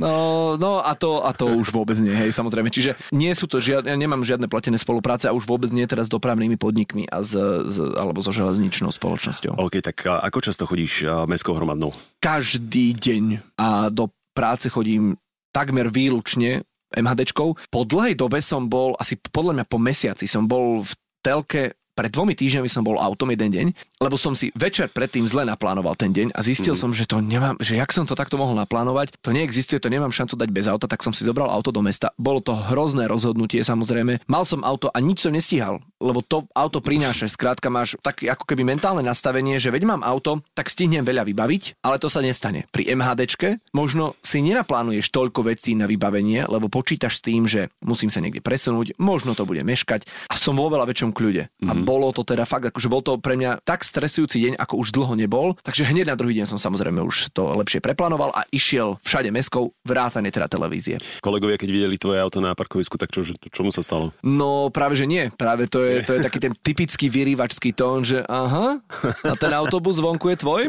No, 0.00 0.56
no 0.56 0.80
a, 0.80 0.96
to, 0.96 1.22
a 1.22 1.30
to 1.36 1.50
už 1.52 1.70
vôbec 1.70 2.00
nie, 2.00 2.12
hej, 2.12 2.32
samozrejme. 2.32 2.72
Čiže 2.72 2.96
nie 3.12 3.30
sú 3.36 3.46
to 3.46 3.60
žiadne, 3.60 3.92
ja 3.92 3.98
nemám 3.98 4.24
žiadne 4.24 4.48
platené 4.48 4.80
spolupráce 4.80 5.28
a 5.28 5.36
už 5.36 5.44
vôbec 5.44 5.68
nie 5.70 5.84
teraz 5.84 6.08
s 6.08 6.14
dopravnými 6.14 6.56
podnikmi 6.56 7.04
a 7.10 7.20
z, 7.20 7.64
z, 7.68 7.76
alebo 7.98 8.24
so 8.24 8.32
železničnou 8.32 8.90
spoločnosťou. 8.90 9.60
OK, 9.60 9.84
tak 9.84 10.06
ako 10.06 10.38
často 10.40 10.64
chodíš 10.64 11.06
mestskou 11.28 11.52
hromadnou? 11.52 11.92
Každý 12.22 12.96
deň 12.96 13.24
a 13.60 13.90
do 13.92 14.08
práce 14.32 14.70
chodím 14.72 15.18
takmer 15.50 15.90
výlučne 15.90 16.62
MHDčkou. 16.94 17.48
Po 17.70 17.80
dlhej 17.86 18.18
dobe 18.18 18.42
som 18.42 18.66
bol, 18.66 18.98
asi 18.98 19.14
podľa 19.18 19.62
mňa 19.62 19.64
po 19.66 19.78
mesiaci 19.78 20.26
som 20.26 20.46
bol 20.46 20.82
v 20.82 20.92
telke 21.22 21.79
pred 22.00 22.08
dvomi 22.08 22.32
týždňami 22.32 22.64
som 22.64 22.80
bol 22.80 22.96
autom 22.96 23.28
jeden 23.28 23.52
deň, 23.52 23.66
lebo 24.00 24.16
som 24.16 24.32
si 24.32 24.48
večer 24.56 24.88
predtým 24.88 25.28
zle 25.28 25.44
naplánoval 25.44 25.92
ten 25.92 26.08
deň 26.08 26.32
a 26.32 26.40
zistil 26.40 26.72
mm. 26.72 26.80
som, 26.80 26.90
že 26.96 27.04
to 27.04 27.20
nemám, 27.20 27.60
že 27.60 27.76
jak 27.76 27.92
som 27.92 28.08
to 28.08 28.16
takto 28.16 28.40
mohol 28.40 28.56
naplánovať, 28.56 29.12
to 29.20 29.36
neexistuje, 29.36 29.76
to 29.76 29.92
nemám 29.92 30.08
šancu 30.08 30.40
dať 30.40 30.48
bez 30.48 30.64
auta, 30.64 30.88
tak 30.88 31.04
som 31.04 31.12
si 31.12 31.28
zobral 31.28 31.52
auto 31.52 31.68
do 31.68 31.84
mesta. 31.84 32.16
Bolo 32.16 32.40
to 32.40 32.56
hrozné 32.56 33.04
rozhodnutie 33.04 33.60
samozrejme. 33.60 34.24
Mal 34.24 34.44
som 34.48 34.64
auto 34.64 34.88
a 34.88 34.98
nič 35.04 35.28
som 35.28 35.36
nestíhal, 35.36 35.84
lebo 36.00 36.24
to 36.24 36.48
auto 36.56 36.80
prináša. 36.80 37.28
Skrátka 37.28 37.68
máš 37.68 38.00
tak 38.00 38.24
ako 38.24 38.48
keby 38.48 38.64
mentálne 38.64 39.04
nastavenie, 39.04 39.60
že 39.60 39.68
veď 39.68 39.84
mám 39.84 40.02
auto, 40.02 40.40
tak 40.56 40.72
stihnem 40.72 41.04
veľa 41.04 41.28
vybaviť, 41.28 41.84
ale 41.84 42.00
to 42.00 42.08
sa 42.08 42.24
nestane. 42.24 42.64
Pri 42.72 42.88
MHDčke 42.88 43.60
možno 43.76 44.16
si 44.24 44.40
nenaplánuješ 44.40 45.12
toľko 45.12 45.52
vecí 45.52 45.76
na 45.76 45.84
vybavenie, 45.84 46.48
lebo 46.48 46.72
počítaš 46.72 47.20
s 47.20 47.24
tým, 47.28 47.44
že 47.44 47.68
musím 47.84 48.08
sa 48.08 48.24
niekde 48.24 48.40
presunúť, 48.40 48.96
možno 48.96 49.36
to 49.36 49.44
bude 49.44 49.60
meškať 49.60 50.08
a 50.32 50.40
som 50.40 50.56
vo 50.56 50.72
veľa 50.72 50.88
väčšom 50.88 51.12
kľude. 51.12 51.52
Mm. 51.60 51.68
A 51.68 51.72
mhm 51.76 51.90
bolo 51.90 52.14
to 52.14 52.22
teda 52.22 52.46
fakt, 52.46 52.70
akože 52.70 52.86
bol 52.86 53.02
to 53.02 53.18
pre 53.18 53.34
mňa 53.34 53.66
tak 53.66 53.82
stresujúci 53.90 54.38
deň, 54.46 54.54
ako 54.62 54.74
už 54.78 54.94
dlho 54.94 55.14
nebol. 55.18 55.58
Takže 55.66 55.82
hneď 55.90 56.14
na 56.14 56.16
druhý 56.16 56.38
deň 56.38 56.46
som 56.46 56.62
samozrejme 56.62 57.02
už 57.02 57.34
to 57.34 57.50
lepšie 57.58 57.82
preplánoval 57.82 58.30
a 58.30 58.46
išiel 58.54 59.02
všade 59.02 59.34
meskou 59.34 59.74
vrátane 59.82 60.30
teda 60.30 60.46
televízie. 60.46 61.02
Kolegovia, 61.18 61.58
keď 61.58 61.70
videli 61.74 61.96
tvoje 61.98 62.22
auto 62.22 62.38
na 62.38 62.54
parkovisku, 62.54 62.94
tak 62.94 63.10
čo, 63.10 63.26
čomu 63.50 63.74
sa 63.74 63.82
stalo? 63.82 64.14
No 64.22 64.70
práve, 64.70 64.94
že 64.94 65.10
nie. 65.10 65.28
Práve 65.34 65.66
to 65.66 65.82
je, 65.82 66.06
to 66.06 66.14
je 66.14 66.20
taký 66.22 66.38
ten 66.38 66.54
typický 66.54 67.10
vyrývačský 67.10 67.74
tón, 67.74 68.06
že 68.06 68.22
aha, 68.30 68.78
a 69.26 69.34
ten 69.34 69.50
autobus 69.50 69.98
vonku 69.98 70.30
je 70.30 70.38
tvoj? 70.38 70.62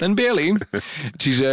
Ten 0.00 0.16
biely. 0.16 0.56
Čiže 1.20 1.50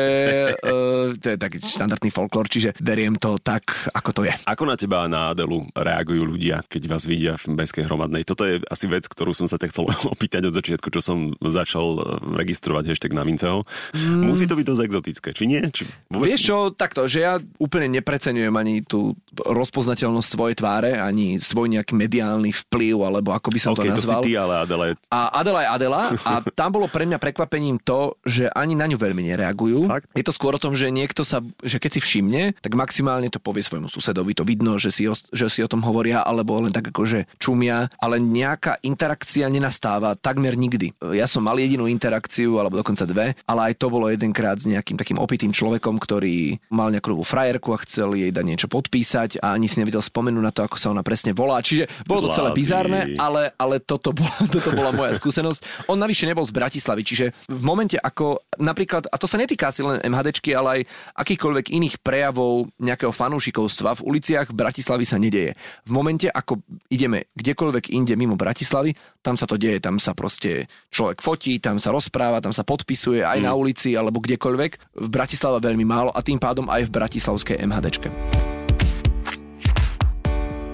uh, 0.63 1.13
to 1.19 1.27
je 1.35 1.37
taký 1.37 1.57
štandardný 1.59 2.09
folklór, 2.13 2.47
čiže 2.47 2.77
beriem 2.79 3.19
to 3.19 3.35
tak, 3.41 3.67
ako 3.91 4.09
to 4.15 4.21
je. 4.23 4.33
Ako 4.47 4.63
na 4.63 4.79
teba 4.79 5.09
na 5.11 5.35
Adelu 5.35 5.67
reagujú 5.75 6.23
ľudia, 6.23 6.63
keď 6.69 6.81
vás 6.87 7.03
vidia 7.03 7.35
v 7.35 7.59
mestskej 7.59 7.85
hromadnej? 7.89 8.23
Toto 8.23 8.45
je 8.45 8.61
asi 8.69 8.85
vec, 8.87 9.09
ktorú 9.09 9.35
som 9.35 9.49
sa 9.49 9.59
tak 9.59 9.73
chcel 9.73 9.89
opýtať 10.13 10.47
od 10.47 10.55
začiatku, 10.55 10.87
čo 10.93 11.01
som 11.09 11.33
začal 11.41 11.97
eh, 11.97 12.03
registrovať 12.45 12.93
hashtag 12.93 13.17
na 13.17 13.25
Minceho. 13.25 13.65
Mm. 13.97 14.29
Musí 14.29 14.45
to 14.45 14.53
byť 14.53 14.65
dosť 14.69 14.81
exotické, 14.85 15.29
či 15.33 15.43
nie? 15.49 15.61
Či 15.73 15.89
vôbec... 16.13 16.29
Vieš 16.29 16.41
čo, 16.45 16.57
takto, 16.69 17.09
že 17.09 17.25
ja 17.25 17.41
úplne 17.57 17.89
nepreceňujem 17.97 18.53
ani 18.53 18.85
tú 18.85 19.17
rozpoznateľnosť 19.33 20.27
svojej 20.29 20.55
tváre, 20.61 20.91
ani 21.01 21.41
svoj 21.41 21.73
nejaký 21.73 21.97
mediálny 21.97 22.53
vplyv, 22.67 23.01
alebo 23.01 23.33
ako 23.33 23.49
by 23.49 23.59
som 23.59 23.71
okay, 23.73 23.89
to 23.89 23.97
nazval. 23.97 24.21
To 24.21 24.27
si 24.27 24.29
ty, 24.29 24.33
ale 24.37 24.53
Adela 24.61 24.85
je... 24.91 24.93
A 25.09 25.19
Adela 25.41 25.59
je 25.65 25.69
Adela 25.69 26.01
a 26.27 26.33
tam 26.53 26.69
bolo 26.75 26.85
pre 26.91 27.07
mňa 27.09 27.17
prekvapením 27.17 27.81
to, 27.81 28.19
že 28.27 28.51
ani 28.53 28.75
na 28.75 28.85
ňu 28.85 28.99
veľmi 28.99 29.25
nereagujú. 29.33 29.89
Fakt? 29.89 30.11
Je 30.13 30.25
to 30.25 30.35
skôr 30.35 30.53
o 30.53 30.61
tom, 30.61 30.75
že 30.75 30.91
niekto 30.91 31.23
sa, 31.25 31.41
že 31.63 31.79
keď 31.79 31.97
si 31.97 32.01
všimne, 32.03 32.59
tak 32.59 32.75
maximálne 32.75 33.31
to 33.31 33.41
povie 33.41 33.63
svojmu 33.63 33.87
susedovi, 33.87 34.35
to 34.35 34.43
vidno, 34.43 34.75
že 34.75 34.91
si, 34.91 35.07
o, 35.07 35.15
že 35.15 35.47
si 35.47 35.63
o 35.63 35.71
tom 35.71 35.81
hovoria, 35.85 36.21
alebo 36.21 36.59
len 36.59 36.75
tak 36.75 36.91
ako, 36.91 37.07
že 37.07 37.19
čumia, 37.39 37.87
ale 37.97 38.19
nejaká 38.19 38.81
interakcia 38.83 39.47
nenastáva 39.47 40.19
takmer 40.19 40.59
nikdy. 40.59 40.93
Ja 40.99 41.31
som 41.31 41.47
mal 41.47 41.55
jedinú 41.55 41.87
interakciu, 41.87 42.59
alebo 42.59 42.75
dokonca 42.75 43.07
dve, 43.07 43.31
ale 43.47 43.71
aj 43.71 43.73
to 43.79 43.87
bolo 43.87 44.11
jedenkrát 44.11 44.59
s 44.59 44.67
nejakým 44.67 44.99
takým 44.99 45.15
opitým 45.15 45.55
človekom, 45.55 45.95
ktorý 45.95 46.59
mal 46.67 46.91
nejakú 46.91 47.15
novú 47.15 47.23
frajerku 47.23 47.71
a 47.71 47.79
chcel 47.87 48.19
jej 48.19 48.35
dať 48.35 48.43
niečo 48.43 48.67
podpísať 48.67 49.39
a 49.39 49.55
ani 49.55 49.71
si 49.71 49.79
nevedel 49.79 50.03
spomenúť 50.03 50.43
na 50.43 50.51
to, 50.51 50.67
ako 50.67 50.75
sa 50.75 50.91
ona 50.91 50.99
presne 50.99 51.31
volá. 51.31 51.63
Čiže 51.63 51.87
bolo 52.03 52.27
to 52.27 52.35
celé 52.35 52.51
bizárne, 52.51 53.15
ale, 53.15 53.55
ale 53.55 53.79
toto, 53.79 54.11
bola, 54.11 54.35
toto 54.55 54.75
bola 54.75 54.91
moja 54.91 55.15
skúsenosť. 55.15 55.87
On 55.87 55.95
navyše 55.95 56.27
nebol 56.27 56.43
z 56.43 56.51
Bratislavy, 56.51 57.07
čiže 57.07 57.31
v 57.47 57.63
momente 57.63 57.95
ako 57.95 58.43
napríklad, 58.59 59.07
a 59.07 59.15
to 59.15 59.23
sa 59.23 59.39
netýka 59.39 59.71
si 59.71 59.79
len 59.79 60.03
MHDčky, 60.03 60.51
ale 60.51 60.69
aj 60.69 60.81
akýchkoľvek 61.15 61.71
iných 61.79 61.95
prejavov 62.03 62.67
nejakého 62.75 63.15
fanúšikovstva 63.15 64.03
v 64.03 64.05
uliciach 64.05 64.51
Bratislavy 64.51 65.07
sa 65.07 65.15
nedeje. 65.15 65.55
V 65.87 65.91
momente, 65.95 66.27
ako 66.27 66.59
ideme 66.91 67.31
kdekoľvek 67.39 67.95
inde 67.95 68.19
mimo 68.19 68.35
Bratislavy, 68.35 68.91
tam 69.23 69.39
sa 69.39 69.47
to 69.47 69.55
deje, 69.55 69.79
tam 69.79 69.95
sa 69.95 70.11
proste 70.11 70.67
človek 70.89 71.21
fotí, 71.21 71.61
tam 71.61 71.77
sa 71.77 71.93
rozpráva, 71.93 72.41
tam 72.41 72.53
sa 72.53 72.65
podpisuje 72.65 73.21
aj 73.21 73.39
mm. 73.39 73.45
na 73.45 73.53
ulici 73.53 73.93
alebo 73.93 74.21
kdekoľvek. 74.21 74.71
V 74.97 75.07
Bratislave 75.09 75.61
veľmi 75.61 75.85
málo 75.85 76.09
a 76.13 76.19
tým 76.25 76.41
pádom 76.41 76.65
aj 76.67 76.89
v 76.89 76.93
bratislavskej 76.93 77.57
MHDčke. 77.63 78.09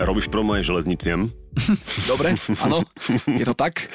Robíš 0.06 0.30
promo 0.30 0.54
aj 0.54 0.70
železniciam? 0.70 1.34
Dobre, 2.12 2.38
áno, 2.62 2.86
je 3.26 3.42
to 3.42 3.56
tak. 3.58 3.90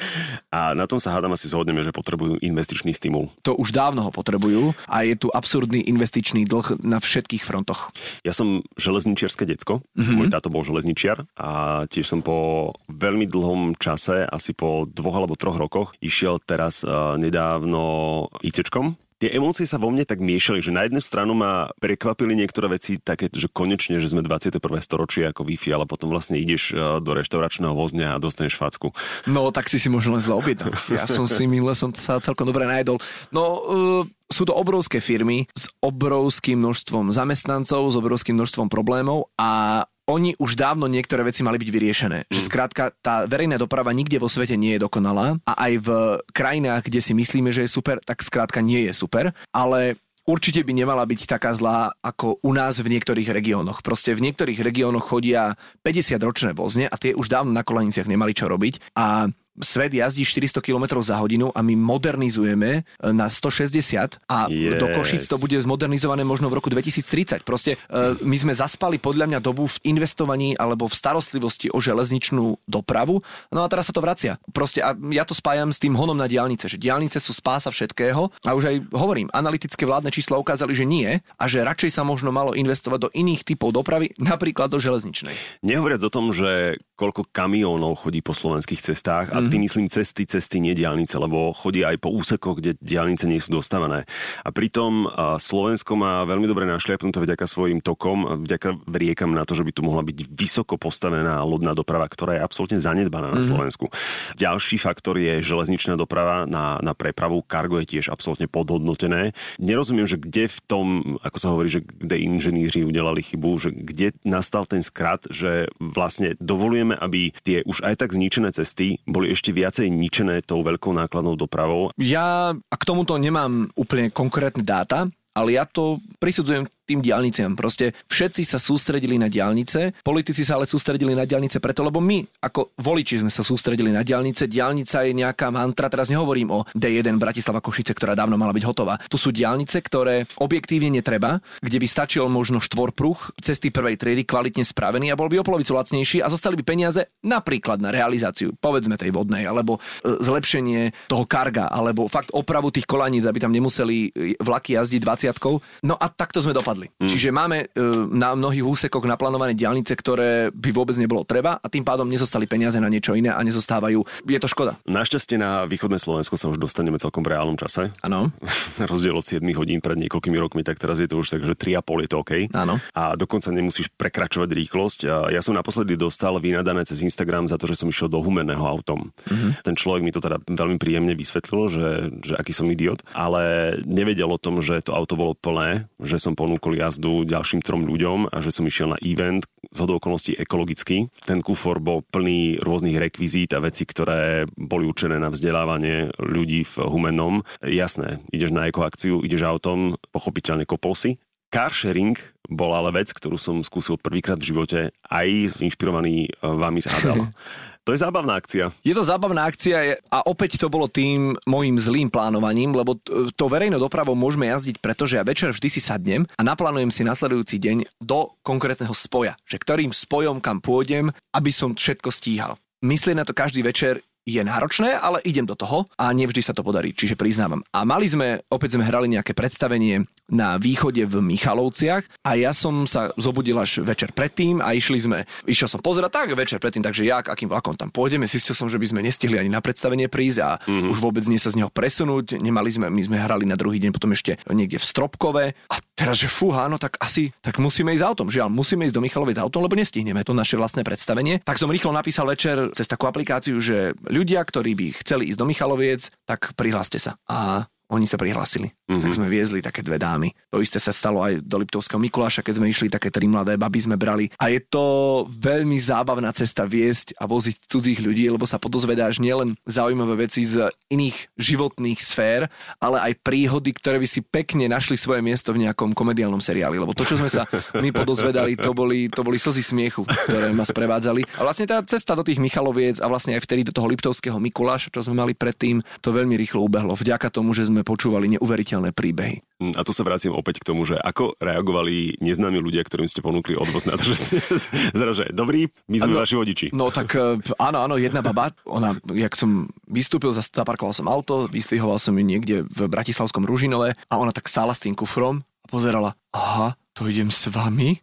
A 0.51 0.75
na 0.75 0.89
tom 0.89 0.99
sa 0.99 1.15
hádam 1.15 1.31
asi 1.31 1.47
zhodneme, 1.47 1.85
že 1.87 1.95
potrebujú 1.95 2.41
investičný 2.43 2.91
stimul. 2.91 3.31
To 3.47 3.55
už 3.55 3.71
dávno 3.71 4.03
ho 4.03 4.11
potrebujú 4.11 4.75
a 4.91 5.07
je 5.07 5.15
tu 5.15 5.31
absurdný 5.31 5.79
investičný 5.87 6.43
dlh 6.49 6.83
na 6.83 6.99
všetkých 6.99 7.47
frontoch. 7.47 7.95
Ja 8.27 8.35
som 8.35 8.65
železničiarske 8.75 9.47
decko, 9.47 9.79
mm-hmm. 9.95 10.15
môj 10.19 10.27
táto 10.33 10.51
bol 10.51 10.67
železničiar 10.67 11.23
a 11.39 11.85
tiež 11.87 12.11
som 12.11 12.19
po 12.19 12.73
veľmi 12.91 13.29
dlhom 13.29 13.79
čase, 13.79 14.27
asi 14.27 14.51
po 14.51 14.83
dvoch 14.89 15.15
alebo 15.15 15.39
troch 15.39 15.55
rokoch, 15.55 15.95
išiel 16.03 16.43
teraz 16.43 16.83
uh, 16.83 17.15
nedávno 17.15 18.27
ITčkom, 18.43 18.99
tie 19.21 19.29
emócie 19.37 19.69
sa 19.69 19.77
vo 19.77 19.93
mne 19.93 20.01
tak 20.01 20.17
miešali, 20.17 20.65
že 20.65 20.73
na 20.73 20.89
jednu 20.89 20.97
stranu 20.97 21.37
ma 21.37 21.69
prekvapili 21.77 22.33
niektoré 22.33 22.73
veci 22.73 22.97
také, 22.97 23.29
že 23.29 23.45
konečne, 23.45 24.01
že 24.01 24.09
sme 24.09 24.25
21. 24.25 24.57
storočie 24.81 25.29
ako 25.29 25.45
Wi-Fi, 25.45 25.77
ale 25.77 25.85
potom 25.85 26.09
vlastne 26.09 26.41
ideš 26.41 26.73
e, 26.73 26.97
do 26.97 27.11
reštauračného 27.13 27.77
vozňa 27.77 28.17
a 28.17 28.21
dostaneš 28.21 28.57
facku. 28.57 28.89
No 29.29 29.53
tak 29.53 29.69
si 29.69 29.77
si 29.77 29.93
možno 29.93 30.17
len 30.17 30.23
zle 30.25 30.33
objednal. 30.33 30.73
Ja 30.91 31.05
som 31.05 31.29
si 31.29 31.45
minule 31.45 31.77
som 31.77 31.93
sa 31.93 32.17
celkom 32.17 32.49
dobre 32.49 32.65
najedol. 32.65 32.97
No 33.29 33.43
uh, 33.43 34.01
sú 34.31 34.47
to 34.47 34.55
obrovské 34.55 35.03
firmy 35.03 35.45
s 35.51 35.67
obrovským 35.83 36.57
množstvom 36.57 37.11
zamestnancov, 37.11 37.91
s 37.91 37.95
obrovským 37.99 38.39
množstvom 38.39 38.71
problémov 38.71 39.27
a 39.35 39.83
oni 40.09 40.33
už 40.41 40.57
dávno 40.57 40.89
niektoré 40.89 41.21
veci 41.21 41.45
mali 41.45 41.61
byť 41.61 41.69
vyriešené. 41.69 42.19
Mm. 42.25 42.31
Že 42.31 42.41
skrátka 42.41 42.83
tá 43.03 43.29
verejná 43.29 43.61
doprava 43.61 43.93
nikde 43.93 44.17
vo 44.17 44.31
svete 44.31 44.57
nie 44.57 44.75
je 44.77 44.83
dokonalá 44.83 45.37
a 45.45 45.53
aj 45.69 45.73
v 45.81 45.89
krajinách, 46.33 46.87
kde 46.89 46.99
si 47.03 47.13
myslíme, 47.13 47.53
že 47.53 47.65
je 47.65 47.69
super, 47.69 48.01
tak 48.01 48.25
skrátka 48.25 48.59
nie 48.63 48.89
je 48.89 48.93
super, 48.97 49.31
ale 49.53 49.99
určite 50.25 50.61
by 50.61 50.73
nemala 50.73 51.03
byť 51.05 51.27
taká 51.27 51.51
zlá 51.53 51.93
ako 52.01 52.41
u 52.41 52.51
nás 52.53 52.79
v 52.79 52.91
niektorých 52.97 53.29
regiónoch. 53.29 53.81
Proste 53.81 54.13
v 54.13 54.29
niektorých 54.29 54.61
regiónoch 54.61 55.09
chodia 55.09 55.57
50-ročné 55.81 56.53
vozne 56.53 56.85
a 56.87 56.95
tie 56.97 57.17
už 57.17 57.29
dávno 57.29 57.51
na 57.51 57.65
koleniciach 57.65 58.07
nemali 58.07 58.31
čo 58.31 58.47
robiť 58.47 58.95
a 58.97 59.29
svet 59.59 59.91
jazdí 59.91 60.23
400 60.23 60.63
km 60.63 61.03
za 61.03 61.19
hodinu 61.19 61.51
a 61.51 61.59
my 61.59 61.75
modernizujeme 61.75 62.71
e, 62.71 63.11
na 63.11 63.27
160 63.27 64.23
a 64.31 64.47
yes. 64.47 64.79
do 64.79 64.87
Košic 64.95 65.27
to 65.27 65.35
bude 65.35 65.59
zmodernizované 65.59 66.23
možno 66.23 66.47
v 66.47 66.55
roku 66.55 66.71
2030. 66.71 67.43
Proste 67.43 67.75
e, 67.75 68.15
my 68.23 68.37
sme 68.39 68.53
zaspali 68.55 68.95
podľa 68.95 69.27
mňa 69.27 69.39
dobu 69.43 69.67
v 69.67 69.77
investovaní 69.91 70.55
alebo 70.55 70.87
v 70.87 70.95
starostlivosti 70.95 71.67
o 71.67 71.83
železničnú 71.83 72.63
dopravu, 72.63 73.19
no 73.51 73.59
a 73.63 73.67
teraz 73.67 73.91
sa 73.91 73.93
to 73.95 73.99
vracia. 73.99 74.39
Proste 74.55 74.79
a 74.79 74.95
ja 75.11 75.27
to 75.27 75.35
spájam 75.35 75.73
s 75.73 75.81
tým 75.83 75.99
honom 75.99 76.15
na 76.15 76.31
diálnice, 76.31 76.71
že 76.71 76.79
diálnice 76.79 77.19
sú 77.19 77.35
spása 77.35 77.67
všetkého 77.73 78.31
a 78.47 78.49
už 78.55 78.63
aj 78.71 78.75
hovorím, 78.95 79.27
analytické 79.35 79.83
vládne 79.83 80.15
čísla 80.15 80.39
ukázali, 80.39 80.71
že 80.71 80.87
nie 80.87 81.19
a 81.19 81.43
že 81.51 81.65
radšej 81.65 81.99
sa 81.99 82.07
možno 82.07 82.31
malo 82.31 82.55
investovať 82.55 82.99
do 83.07 83.09
iných 83.11 83.43
typov 83.43 83.75
dopravy, 83.75 84.15
napríklad 84.21 84.71
do 84.71 84.79
železničnej. 84.79 85.35
Nehovoriac 85.65 85.99
o 86.07 86.13
tom, 86.13 86.31
že 86.31 86.79
koľko 86.95 87.25
kamiónov 87.33 87.97
chodí 87.97 88.21
po 88.21 88.37
slovenských 88.37 88.77
cestách 88.77 89.33
a 89.33 89.40
mm-hmm. 89.41 89.51
tým 89.51 89.61
myslím 89.65 89.87
cesty, 89.89 90.23
cesty, 90.29 90.61
nie 90.61 90.77
diálnice, 90.77 91.17
lebo 91.17 91.53
chodí 91.55 91.81
aj 91.81 91.97
po 91.97 92.13
úsekoch, 92.13 92.61
kde 92.61 92.77
diálnice 92.77 93.25
nie 93.25 93.41
sú 93.41 93.57
dostávané. 93.57 94.05
A 94.45 94.49
pritom 94.53 95.09
Slovensko 95.41 95.97
má 95.97 96.21
veľmi 96.27 96.45
dobre 96.45 96.69
našliapnuté 96.69 97.23
vďaka 97.23 97.45
svojim 97.49 97.81
tokom, 97.81 98.45
vďaka 98.45 98.85
riekam 98.91 99.33
na 99.33 99.47
to, 99.47 99.57
že 99.57 99.65
by 99.65 99.71
tu 99.73 99.81
mohla 99.81 100.05
byť 100.05 100.29
vysoko 100.29 100.77
postavená 100.77 101.41
lodná 101.41 101.73
doprava, 101.73 102.05
ktorá 102.05 102.37
je 102.37 102.45
absolútne 102.45 102.79
zanedbaná 102.83 103.33
na 103.33 103.41
mhm. 103.41 103.47
Slovensku. 103.47 103.89
Ďalší 104.37 104.77
faktor 104.77 105.17
je 105.17 105.41
železničná 105.41 105.97
doprava 105.97 106.45
na, 106.45 106.77
na 106.83 106.93
prepravu. 106.93 107.41
Kargo 107.45 107.81
je 107.81 107.97
tiež 107.97 108.13
absolútne 108.13 108.45
podhodnotené. 108.45 109.33
Nerozumiem, 109.57 110.05
že 110.05 110.19
kde 110.19 110.51
v 110.51 110.59
tom, 110.67 110.85
ako 111.25 111.37
sa 111.39 111.51
hovorí, 111.51 111.71
že 111.71 111.81
kde 111.81 112.21
inženýri 112.21 112.85
udelali 112.85 113.23
chybu, 113.23 113.49
že 113.57 113.69
kde 113.71 114.13
nastal 114.27 114.67
ten 114.67 114.83
skrat, 114.83 115.25
že 115.31 115.71
vlastne 115.79 116.35
dovolujeme, 116.37 116.93
aby 116.97 117.33
tie 117.41 117.63
už 117.63 117.83
aj 117.87 118.05
tak 118.05 118.13
zničené 118.13 118.51
cesty 118.51 118.99
boli 119.07 119.30
ešte 119.31 119.55
viacej 119.55 119.87
ničené 119.89 120.43
tou 120.43 120.61
veľkou 120.61 120.91
nákladnou 120.91 121.39
dopravou? 121.39 121.89
Ja 121.97 122.55
k 122.55 122.83
tomuto 122.83 123.15
nemám 123.15 123.71
úplne 123.79 124.11
konkrétne 124.11 124.61
dáta, 124.61 125.07
ale 125.31 125.55
ja 125.55 125.63
to 125.63 126.03
prisudzujem 126.19 126.67
tým 126.91 126.99
diálniciam. 126.99 127.55
Proste 127.55 127.95
všetci 128.11 128.43
sa 128.43 128.59
sústredili 128.59 129.15
na 129.15 129.31
diálnice, 129.31 129.95
politici 130.03 130.43
sa 130.43 130.59
ale 130.59 130.67
sústredili 130.67 131.15
na 131.15 131.23
diálnice 131.23 131.63
preto, 131.63 131.87
lebo 131.87 132.03
my 132.03 132.19
ako 132.43 132.75
voliči 132.75 133.23
sme 133.23 133.31
sa 133.31 133.47
sústredili 133.47 133.95
na 133.95 134.03
diálnice. 134.03 134.51
Diálnica 134.51 135.07
je 135.07 135.15
nejaká 135.15 135.47
mantra, 135.55 135.87
teraz 135.87 136.11
nehovorím 136.11 136.51
o 136.51 136.59
D1 136.75 137.15
Bratislava 137.15 137.63
Košice, 137.63 137.95
ktorá 137.95 138.11
dávno 138.11 138.35
mala 138.35 138.51
byť 138.51 138.63
hotová. 138.67 138.99
Tu 139.07 139.15
sú 139.15 139.31
diálnice, 139.31 139.79
ktoré 139.79 140.27
objektívne 140.41 140.99
netreba, 140.99 141.39
kde 141.63 141.77
by 141.79 141.87
stačil 141.87 142.27
možno 142.27 142.59
štvorpruh 142.59 143.39
cesty 143.39 143.71
prvej 143.71 143.95
triedy 143.95 144.27
kvalitne 144.27 144.67
spravený 144.67 145.13
a 145.13 145.19
bol 145.19 145.31
by 145.31 145.39
o 145.39 145.47
polovicu 145.47 145.71
lacnejší 145.71 146.19
a 146.19 146.27
zostali 146.27 146.59
by 146.59 146.63
peniaze 146.67 147.07
napríklad 147.23 147.79
na 147.79 147.93
realizáciu, 147.93 148.51
povedzme 148.59 148.97
tej 148.97 149.13
vodnej, 149.13 149.45
alebo 149.47 149.77
e, 149.77 150.19
zlepšenie 150.19 151.07
toho 151.07 151.23
karga, 151.23 151.69
alebo 151.69 152.11
fakt 152.11 152.33
opravu 152.33 152.73
tých 152.73 152.89
kolaníc, 152.89 153.23
aby 153.23 153.39
tam 153.39 153.53
nemuseli 153.53 153.97
e, 154.09 154.35
vlaky 154.41 154.75
jazdiť 154.75 154.99
20 154.99 155.85
No 155.85 155.95
a 155.95 156.09
takto 156.09 156.41
sme 156.41 156.57
dopadli 156.57 156.80
dopadli. 156.81 156.87
Mm. 156.97 157.09
Čiže 157.09 157.29
máme 157.29 157.57
e, 157.61 157.67
na 158.11 158.33
mnohých 158.33 158.65
úsekoch 158.65 159.05
naplánované 159.05 159.53
diálnice, 159.53 159.93
ktoré 159.93 160.49
by 160.49 160.69
vôbec 160.73 160.97
nebolo 160.97 161.21
treba 161.21 161.61
a 161.61 161.67
tým 161.69 161.85
pádom 161.85 162.09
nezostali 162.09 162.49
peniaze 162.49 162.81
na 162.81 162.89
niečo 162.89 163.13
iné 163.13 163.29
a 163.29 163.39
nezostávajú. 163.45 164.01
Je 164.25 164.39
to 164.41 164.49
škoda. 164.49 164.77
Našťastie 164.89 165.37
na 165.37 165.69
východné 165.69 166.01
Slovensko 166.01 166.37
sa 166.37 166.49
už 166.49 166.57
dostaneme 166.57 166.97
celkom 166.97 167.21
v 167.21 167.37
reálnom 167.37 167.57
čase. 167.57 167.93
Áno. 168.01 168.33
Rozdiel 168.91 169.13
od 169.13 169.25
7 169.25 169.43
hodín 169.53 169.83
pred 169.83 169.97
niekoľkými 169.99 170.37
rokmi, 170.41 170.61
tak 170.65 170.81
teraz 170.81 170.97
je 170.97 171.07
to 171.09 171.21
už 171.21 171.37
tak, 171.37 171.41
že 171.45 171.53
3,5 171.53 172.05
je 172.05 172.09
to 172.09 172.17
OK. 172.17 172.33
Áno. 172.55 172.81
A 172.95 173.13
dokonca 173.13 173.53
nemusíš 173.53 173.93
prekračovať 173.93 174.49
rýchlosť. 174.49 174.99
Ja 175.29 175.41
som 175.43 175.53
naposledy 175.53 175.99
dostal 175.99 176.33
vynadané 176.41 176.87
cez 176.87 177.03
Instagram 177.03 177.45
za 177.45 177.59
to, 177.59 177.69
že 177.69 177.77
som 177.77 177.91
išiel 177.91 178.07
do 178.07 178.23
humeného 178.23 178.63
autom. 178.63 179.11
Mm-hmm. 179.27 179.51
Ten 179.65 179.75
človek 179.75 180.01
mi 180.01 180.13
to 180.13 180.23
teda 180.23 180.41
veľmi 180.47 180.79
príjemne 180.79 181.13
vysvetlil, 181.13 181.63
že, 181.67 181.87
že 182.23 182.33
aký 182.39 182.55
som 182.55 182.69
idiot, 182.71 183.03
ale 183.11 183.75
nevedel 183.83 184.31
o 184.31 184.39
tom, 184.39 184.63
že 184.63 184.79
to 184.85 184.95
auto 184.95 185.19
bolo 185.19 185.35
plné, 185.35 185.91
že 185.99 186.21
som 186.21 186.37
ponúkol 186.37 186.60
ponúkol 186.61 186.77
jazdu 186.77 187.25
ďalším 187.25 187.65
trom 187.65 187.89
ľuďom 187.89 188.29
a 188.29 188.37
že 188.45 188.53
som 188.53 188.69
išiel 188.69 188.93
na 188.93 189.01
event 189.01 189.41
z 189.73 189.79
okolností 189.81 190.37
ekologicky. 190.37 191.09
Ten 191.25 191.41
kufor 191.41 191.81
bol 191.81 192.05
plný 192.05 192.61
rôznych 192.61 193.01
rekvizít 193.01 193.57
a 193.57 193.65
vecí, 193.65 193.89
ktoré 193.89 194.45
boli 194.53 194.85
určené 194.85 195.17
na 195.17 195.33
vzdelávanie 195.33 196.13
ľudí 196.21 196.61
v 196.69 196.85
Humennom. 196.85 197.41
Jasné, 197.65 198.21
ideš 198.29 198.53
na 198.53 198.69
ekoakciu, 198.69 199.25
ideš 199.25 199.41
autom, 199.41 199.97
pochopiteľne 200.13 200.69
kopol 200.69 200.93
si, 200.93 201.17
Car 201.51 201.75
sharing 201.75 202.15
bol 202.47 202.71
ale 202.71 202.95
vec, 202.95 203.11
ktorú 203.11 203.35
som 203.35 203.59
skúsil 203.59 203.99
prvýkrát 203.99 204.39
v 204.39 204.55
živote, 204.55 204.79
aj 205.11 205.59
inšpirovaný 205.59 206.31
vami 206.39 206.79
z 206.79 206.87
Adel. 206.87 207.27
To 207.91 207.99
je 207.99 208.07
zábavná 208.07 208.39
akcia. 208.39 208.71
Je 208.87 208.95
to 208.95 209.03
zábavná 209.03 209.51
akcia 209.51 209.99
a 210.07 210.23
opäť 210.23 210.55
to 210.55 210.71
bolo 210.71 210.87
tým 210.87 211.35
môjim 211.43 211.75
zlým 211.75 212.07
plánovaním, 212.07 212.71
lebo 212.71 212.95
to 213.35 213.51
verejnou 213.51 213.83
dopravou 213.83 214.15
môžeme 214.15 214.47
jazdiť, 214.47 214.79
pretože 214.79 215.19
ja 215.19 215.27
večer 215.27 215.51
vždy 215.51 215.67
si 215.67 215.83
sadnem 215.83 216.23
a 216.39 216.41
naplánujem 216.47 216.87
si 216.87 217.03
nasledujúci 217.03 217.59
deň 217.59 217.99
do 217.99 218.31
konkrétneho 218.47 218.95
spoja, 218.95 219.35
že 219.43 219.59
ktorým 219.59 219.91
spojom 219.91 220.39
kam 220.39 220.63
pôjdem, 220.63 221.11
aby 221.35 221.51
som 221.51 221.75
všetko 221.75 222.15
stíhal. 222.15 222.55
Myslieť 222.79 223.11
na 223.19 223.27
to 223.27 223.35
každý 223.35 223.59
večer 223.59 223.99
je 224.25 224.41
náročné, 224.45 224.93
ale 224.93 225.17
idem 225.25 225.45
do 225.45 225.57
toho 225.57 225.89
a 225.97 226.13
nevždy 226.13 226.41
sa 226.45 226.53
to 226.53 226.61
podarí, 226.61 226.93
čiže 226.93 227.17
priznávam. 227.17 227.65
A 227.73 227.81
mali 227.81 228.05
sme, 228.05 228.45
opäť 228.53 228.77
sme 228.77 228.85
hrali 228.85 229.09
nejaké 229.09 229.33
predstavenie 229.33 230.05
na 230.29 230.61
východe 230.61 231.01
v 231.09 231.19
Michalovciach 231.25 232.05
a 232.21 232.37
ja 232.37 232.53
som 232.53 232.85
sa 232.85 233.09
zobudil 233.17 233.57
až 233.57 233.81
večer 233.81 234.13
predtým 234.13 234.61
a 234.61 234.77
išli 234.77 234.99
sme, 235.01 235.19
išiel 235.49 235.67
som 235.67 235.81
pozerať 235.81 236.11
tak 236.13 236.29
večer 236.37 236.61
predtým, 236.61 236.85
takže 236.85 237.03
jak, 237.03 237.25
akým 237.27 237.49
vlakom 237.49 237.73
tam 237.73 237.89
pôjdeme, 237.89 238.29
zistil 238.29 238.53
som, 238.53 238.69
že 238.69 238.77
by 238.77 238.87
sme 238.93 239.01
nestihli 239.01 239.41
ani 239.41 239.49
na 239.49 239.59
predstavenie 239.59 240.05
prísť 240.05 240.39
a 240.45 240.49
mm-hmm. 240.61 240.91
už 240.93 240.97
vôbec 241.01 241.25
nie 241.25 241.41
sa 241.41 241.49
z 241.49 241.59
neho 241.59 241.73
presunúť, 241.73 242.37
nemali 242.37 242.69
sme, 242.69 242.87
my 242.93 243.01
sme 243.01 243.17
hrali 243.17 243.49
na 243.49 243.57
druhý 243.57 243.81
deň 243.81 243.91
potom 243.91 244.13
ešte 244.13 244.37
niekde 244.53 244.77
v 244.77 244.85
Stropkove 244.85 245.45
a 245.51 245.75
teraz, 245.97 246.21
že 246.21 246.29
fúha, 246.29 246.65
no 246.69 246.77
tak 246.77 246.97
asi, 247.01 247.29
tak 247.41 247.57
musíme 247.61 247.93
ísť 247.93 248.05
autom, 248.05 248.27
žiaľ, 248.29 248.49
musíme 248.49 248.85
ísť 248.85 248.95
do 248.97 249.03
Michaloviec 249.03 249.37
autom, 249.37 249.61
lebo 249.65 249.77
nestihneme 249.77 250.25
to 250.25 250.33
naše 250.33 250.57
vlastné 250.57 250.81
predstavenie. 250.81 251.41
Tak 251.45 251.61
som 251.61 251.69
rýchlo 251.69 251.93
napísal 251.93 252.25
večer 252.25 252.73
cez 252.73 252.89
takú 252.89 253.05
aplikáciu, 253.05 253.61
že 253.61 253.93
ľudia, 254.11 254.43
ktorí 254.43 254.75
by 254.75 254.87
chceli 255.01 255.31
ísť 255.31 255.39
do 255.39 255.47
Michaloviec, 255.47 256.11
tak 256.27 256.51
prihláste 256.59 256.99
sa. 256.99 257.15
A 257.25 257.65
oni 257.91 258.07
sa 258.07 258.15
prihlásili. 258.15 258.71
Mm-hmm. 258.71 259.03
Tak 259.03 259.11
sme 259.11 259.27
viezli 259.27 259.59
také 259.59 259.83
dve 259.83 259.99
dámy. 259.99 260.31
To 260.49 260.63
isté 260.63 260.79
sa 260.79 260.95
stalo 260.95 261.19
aj 261.19 261.43
do 261.43 261.59
Liptovského 261.59 261.99
Mikuláša, 261.99 262.39
keď 262.39 262.63
sme 262.63 262.71
išli, 262.71 262.87
také 262.87 263.11
tri 263.11 263.27
mladé 263.27 263.59
baby 263.59 263.83
sme 263.83 263.99
brali. 263.99 264.31
A 264.39 264.47
je 264.47 264.63
to 264.63 265.27
veľmi 265.27 265.75
zábavná 265.75 266.31
cesta 266.31 266.63
viesť 266.63 267.19
a 267.19 267.27
voziť 267.27 267.67
cudzích 267.67 267.99
ľudí, 267.99 268.31
lebo 268.31 268.47
sa 268.47 268.55
podozvedáš 268.55 269.19
nielen 269.19 269.59
zaujímavé 269.67 270.27
veci 270.27 270.47
z 270.47 270.71
iných 270.87 271.35
životných 271.35 271.99
sfér, 271.99 272.47
ale 272.79 273.11
aj 273.11 273.19
príhody, 273.19 273.75
ktoré 273.75 273.99
by 273.99 274.07
si 274.07 274.23
pekne 274.23 274.71
našli 274.71 274.95
svoje 274.95 275.19
miesto 275.19 275.51
v 275.51 275.67
nejakom 275.67 275.91
komediálnom 275.91 276.39
seriáli. 276.39 276.79
Lebo 276.79 276.95
to, 276.95 277.03
čo 277.03 277.19
sme 277.19 277.27
sa 277.27 277.43
my 277.75 277.91
podozvedali, 277.91 278.55
to 278.55 278.71
boli, 278.71 279.11
to 279.11 279.21
boli 279.21 279.35
slzy 279.35 279.61
smiechu, 279.61 280.07
ktoré 280.07 280.55
ma 280.55 280.63
sprevádzali. 280.63 281.27
A 281.37 281.41
vlastne 281.43 281.67
tá 281.67 281.83
cesta 281.83 282.15
do 282.15 282.23
tých 282.23 282.39
Michaloviec 282.39 283.03
a 283.03 283.11
vlastne 283.11 283.35
aj 283.35 283.43
vtedy 283.43 283.67
do 283.67 283.75
toho 283.75 283.91
Liptovského 283.91 284.39
Mikuláša, 284.39 284.89
čo 284.95 285.03
sme 285.03 285.19
mali 285.19 285.33
predtým, 285.35 285.83
to 285.99 286.15
veľmi 286.15 286.39
rýchlo 286.39 286.63
ubehlo. 286.63 286.95
Vďaka 286.95 287.27
tomu, 287.27 287.51
že 287.51 287.67
sme 287.67 287.80
sme 287.81 287.89
počúvali 287.89 288.37
neuveriteľné 288.37 288.93
príbehy. 288.93 289.41
Mm, 289.57 289.73
a 289.73 289.81
tu 289.81 289.89
sa 289.89 290.05
vraciam 290.05 290.37
opäť 290.37 290.61
k 290.61 290.69
tomu, 290.69 290.85
že 290.85 291.01
ako 291.01 291.33
reagovali 291.41 292.21
neznámi 292.21 292.61
ľudia, 292.61 292.85
ktorým 292.85 293.09
ste 293.09 293.25
ponúkli 293.25 293.57
odvoz 293.57 293.89
na 293.89 293.97
to, 293.97 294.05
že 294.05 294.15
ste 294.21 294.35
zraže, 295.01 295.33
dobrý, 295.33 295.73
my 295.89 295.97
sme 295.97 296.13
ano, 296.13 296.21
vaši 296.21 296.35
vodiči. 296.37 296.67
No 296.77 296.93
tak 296.93 297.17
e, 297.17 297.41
áno, 297.57 297.89
áno, 297.89 297.97
jedna 297.97 298.21
baba, 298.21 298.53
ona, 298.69 298.93
jak 299.17 299.33
som 299.33 299.65
vystúpil, 299.89 300.29
zaparkoval 300.29 300.93
som 300.93 301.09
auto, 301.09 301.49
vystvihoval 301.49 301.97
som 301.97 302.13
ju 302.13 302.21
niekde 302.21 302.69
v 302.69 302.79
Bratislavskom 302.85 303.49
Ružinové 303.49 303.97
a 304.05 304.13
ona 304.21 304.29
tak 304.29 304.45
stála 304.45 304.77
s 304.77 304.85
tým 304.85 304.93
kufrom 304.93 305.41
a 305.41 305.65
pozerala, 305.65 306.13
aha, 306.29 306.77
to 307.01 307.09
idem 307.09 307.33
s 307.33 307.49
vami? 307.49 307.97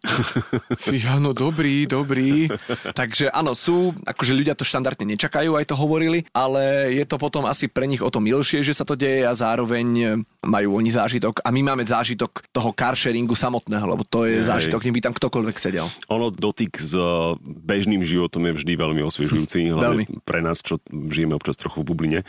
Fíha, 0.75 1.23
no 1.23 1.31
dobrý, 1.31 1.87
dobrý. 1.87 2.51
Takže 2.99 3.31
áno, 3.31 3.55
sú, 3.55 3.95
akože 4.03 4.35
ľudia 4.35 4.59
to 4.59 4.67
štandardne 4.67 5.15
nečakajú, 5.15 5.55
aj 5.55 5.71
to 5.71 5.79
hovorili, 5.79 6.27
ale 6.35 6.91
je 6.99 7.07
to 7.07 7.15
potom 7.15 7.47
asi 7.47 7.71
pre 7.71 7.87
nich 7.87 8.03
o 8.03 8.11
to 8.11 8.19
milšie, 8.19 8.67
že 8.67 8.75
sa 8.75 8.83
to 8.83 8.99
deje 8.99 9.23
a 9.23 9.39
zároveň 9.39 10.19
majú 10.43 10.83
oni 10.83 10.91
zážitok 10.91 11.47
a 11.47 11.55
my 11.55 11.61
máme 11.63 11.87
zážitok 11.87 12.51
toho 12.51 12.75
carsharingu 12.75 13.39
samotného, 13.39 13.87
lebo 13.87 14.03
to 14.03 14.27
je 14.27 14.43
Jej. 14.43 14.51
zážitok, 14.51 14.83
neby 14.91 14.99
tam 14.99 15.15
ktokoľvek 15.15 15.57
sedel. 15.63 15.87
Ono 16.11 16.35
dotyk 16.35 16.75
s 16.75 16.99
bežným 17.39 18.03
životom 18.03 18.51
je 18.51 18.53
vždy 18.59 18.73
veľmi 18.75 19.03
osviežujúci, 19.07 19.79
hlavne 19.79 20.11
veľmi. 20.11 20.27
pre 20.27 20.43
nás, 20.43 20.59
čo 20.59 20.83
žijeme 20.91 21.39
občas 21.39 21.55
trochu 21.55 21.87
v 21.87 21.95
bubline. 21.95 22.21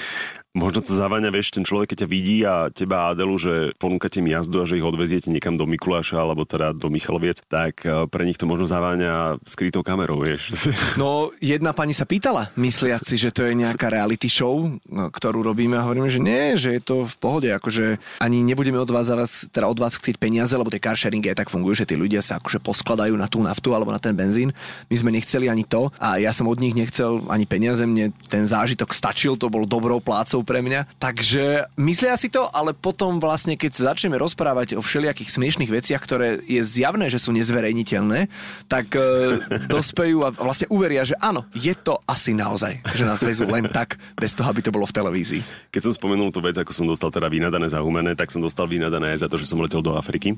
Možno 0.58 0.82
to 0.82 0.98
zaváňa, 0.98 1.30
vieš, 1.30 1.54
ten 1.54 1.62
človek, 1.62 1.94
keď 1.94 1.98
ťa 2.04 2.10
vidí 2.10 2.38
a 2.42 2.74
teba 2.74 3.14
Adelu, 3.14 3.38
že 3.38 3.54
ponúkate 3.78 4.18
mi 4.18 4.34
jazdu 4.34 4.60
a 4.60 4.68
že 4.68 4.82
ich 4.82 4.84
odveziete 4.84 5.30
niekam 5.30 5.56
do 5.56 5.70
Mikuláša 5.70 6.20
alebo 6.20 6.44
teda 6.44 6.59
teda 6.60 6.75
do 6.75 6.92
Michaloviec, 6.92 7.39
tak 7.48 7.88
e, 7.88 8.04
pre 8.12 8.28
nich 8.28 8.36
to 8.36 8.44
možno 8.44 8.68
zaváňa 8.68 9.39
skrytou 9.48 9.80
kamerou, 9.80 10.20
vieš. 10.28 10.51
No, 11.00 11.32
jedna 11.39 11.72
pani 11.72 11.96
sa 11.96 12.04
pýtala, 12.04 12.51
mysliac 12.60 13.06
si, 13.08 13.16
že 13.16 13.32
to 13.32 13.48
je 13.48 13.56
nejaká 13.56 13.88
reality 13.88 14.28
show, 14.28 14.68
no, 14.92 15.08
ktorú 15.08 15.39
robíme 15.46 15.80
a 15.80 15.86
hovoríme, 15.86 16.12
že 16.12 16.20
nie, 16.20 16.60
že 16.60 16.75
je 16.75 16.82
to 16.84 17.08
v 17.08 17.16
pohode, 17.16 17.48
akože 17.48 18.01
ani 18.20 18.44
nebudeme 18.44 18.75
od 18.75 18.89
vás, 18.92 19.08
teda 19.48 19.70
od 19.70 19.80
vás 19.80 19.96
chcieť 19.96 20.20
peniaze, 20.20 20.51
lebo 20.51 20.68
tie 20.68 20.82
car 20.82 21.00
sharingy 21.00 21.32
aj 21.32 21.46
tak 21.46 21.54
fungujú, 21.54 21.86
že 21.86 21.88
tí 21.88 21.96
ľudia 21.96 22.20
sa 22.20 22.42
akože 22.42 22.60
poskladajú 22.60 23.16
na 23.16 23.32
tú 23.32 23.39
naftu 23.39 23.72
alebo 23.72 23.96
na 23.96 24.01
ten 24.01 24.12
benzín. 24.12 24.51
My 24.92 24.96
sme 25.00 25.13
nechceli 25.13 25.48
ani 25.48 25.63
to 25.63 25.94
a 26.01 26.20
ja 26.20 26.36
som 26.36 26.50
od 26.51 26.60
nich 26.60 26.75
nechcel 26.75 27.24
ani 27.32 27.48
peniaze, 27.48 27.86
mne 27.86 28.12
ten 28.28 28.44
zážitok 28.44 28.92
stačil, 28.92 29.39
to 29.39 29.48
bol 29.48 29.63
dobrou 29.63 30.04
plácou 30.04 30.44
pre 30.44 30.60
mňa. 30.60 30.89
Takže 31.00 31.70
myslia 31.80 32.20
si 32.20 32.28
to, 32.28 32.50
ale 32.51 32.75
potom 32.75 33.22
vlastne, 33.24 33.56
keď 33.56 33.72
sa 33.72 33.84
začneme 33.94 34.20
rozprávať 34.20 34.75
o 34.75 34.84
všelijakých 34.84 35.32
smiešných 35.32 35.72
veciach, 35.72 36.01
ktoré 36.01 36.38
je 36.46 36.62
zjavné, 36.63 37.12
že 37.12 37.19
sú 37.19 37.36
nezverejniteľné, 37.36 38.29
tak 38.67 38.96
e, 38.96 39.01
dospejú 39.74 40.24
a 40.27 40.29
vlastne 40.31 40.67
uveria, 40.72 41.03
že 41.03 41.15
áno, 41.19 41.46
je 41.55 41.74
to 41.75 42.00
asi 42.05 42.36
naozaj, 42.36 42.79
že 42.96 43.03
nás 43.03 43.22
vezú 43.24 43.48
len 43.48 43.67
tak, 43.67 44.00
bez 44.15 44.36
toho, 44.36 44.48
aby 44.50 44.62
to 44.63 44.74
bolo 44.74 44.86
v 44.86 44.96
televízii. 44.96 45.41
Keď 45.74 45.81
som 45.89 45.93
spomenul 45.96 46.29
tú 46.34 46.39
vec, 46.43 46.55
ako 46.58 46.72
som 46.72 46.86
dostal 46.88 47.10
teda 47.10 47.27
vynadané 47.27 47.67
za 47.69 47.81
humené, 47.84 48.13
tak 48.15 48.31
som 48.31 48.43
dostal 48.43 48.67
vynadané 48.67 49.15
aj 49.15 49.25
za 49.25 49.27
to, 49.27 49.39
že 49.39 49.50
som 49.50 49.62
letel 49.62 49.84
do 49.84 49.96
Afriky, 49.96 50.36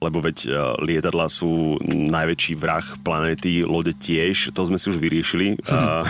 lebo 0.00 0.22
veď 0.24 0.36
e, 0.44 0.48
lietadla 0.84 1.26
sú 1.30 1.76
najväčší 1.88 2.54
vrah 2.56 2.84
planéty, 3.02 3.62
lode 3.64 3.94
tiež, 3.96 4.54
to 4.54 4.60
sme 4.64 4.80
si 4.80 4.88
už 4.88 4.98
vyriešili. 4.98 5.60
a, 5.72 6.04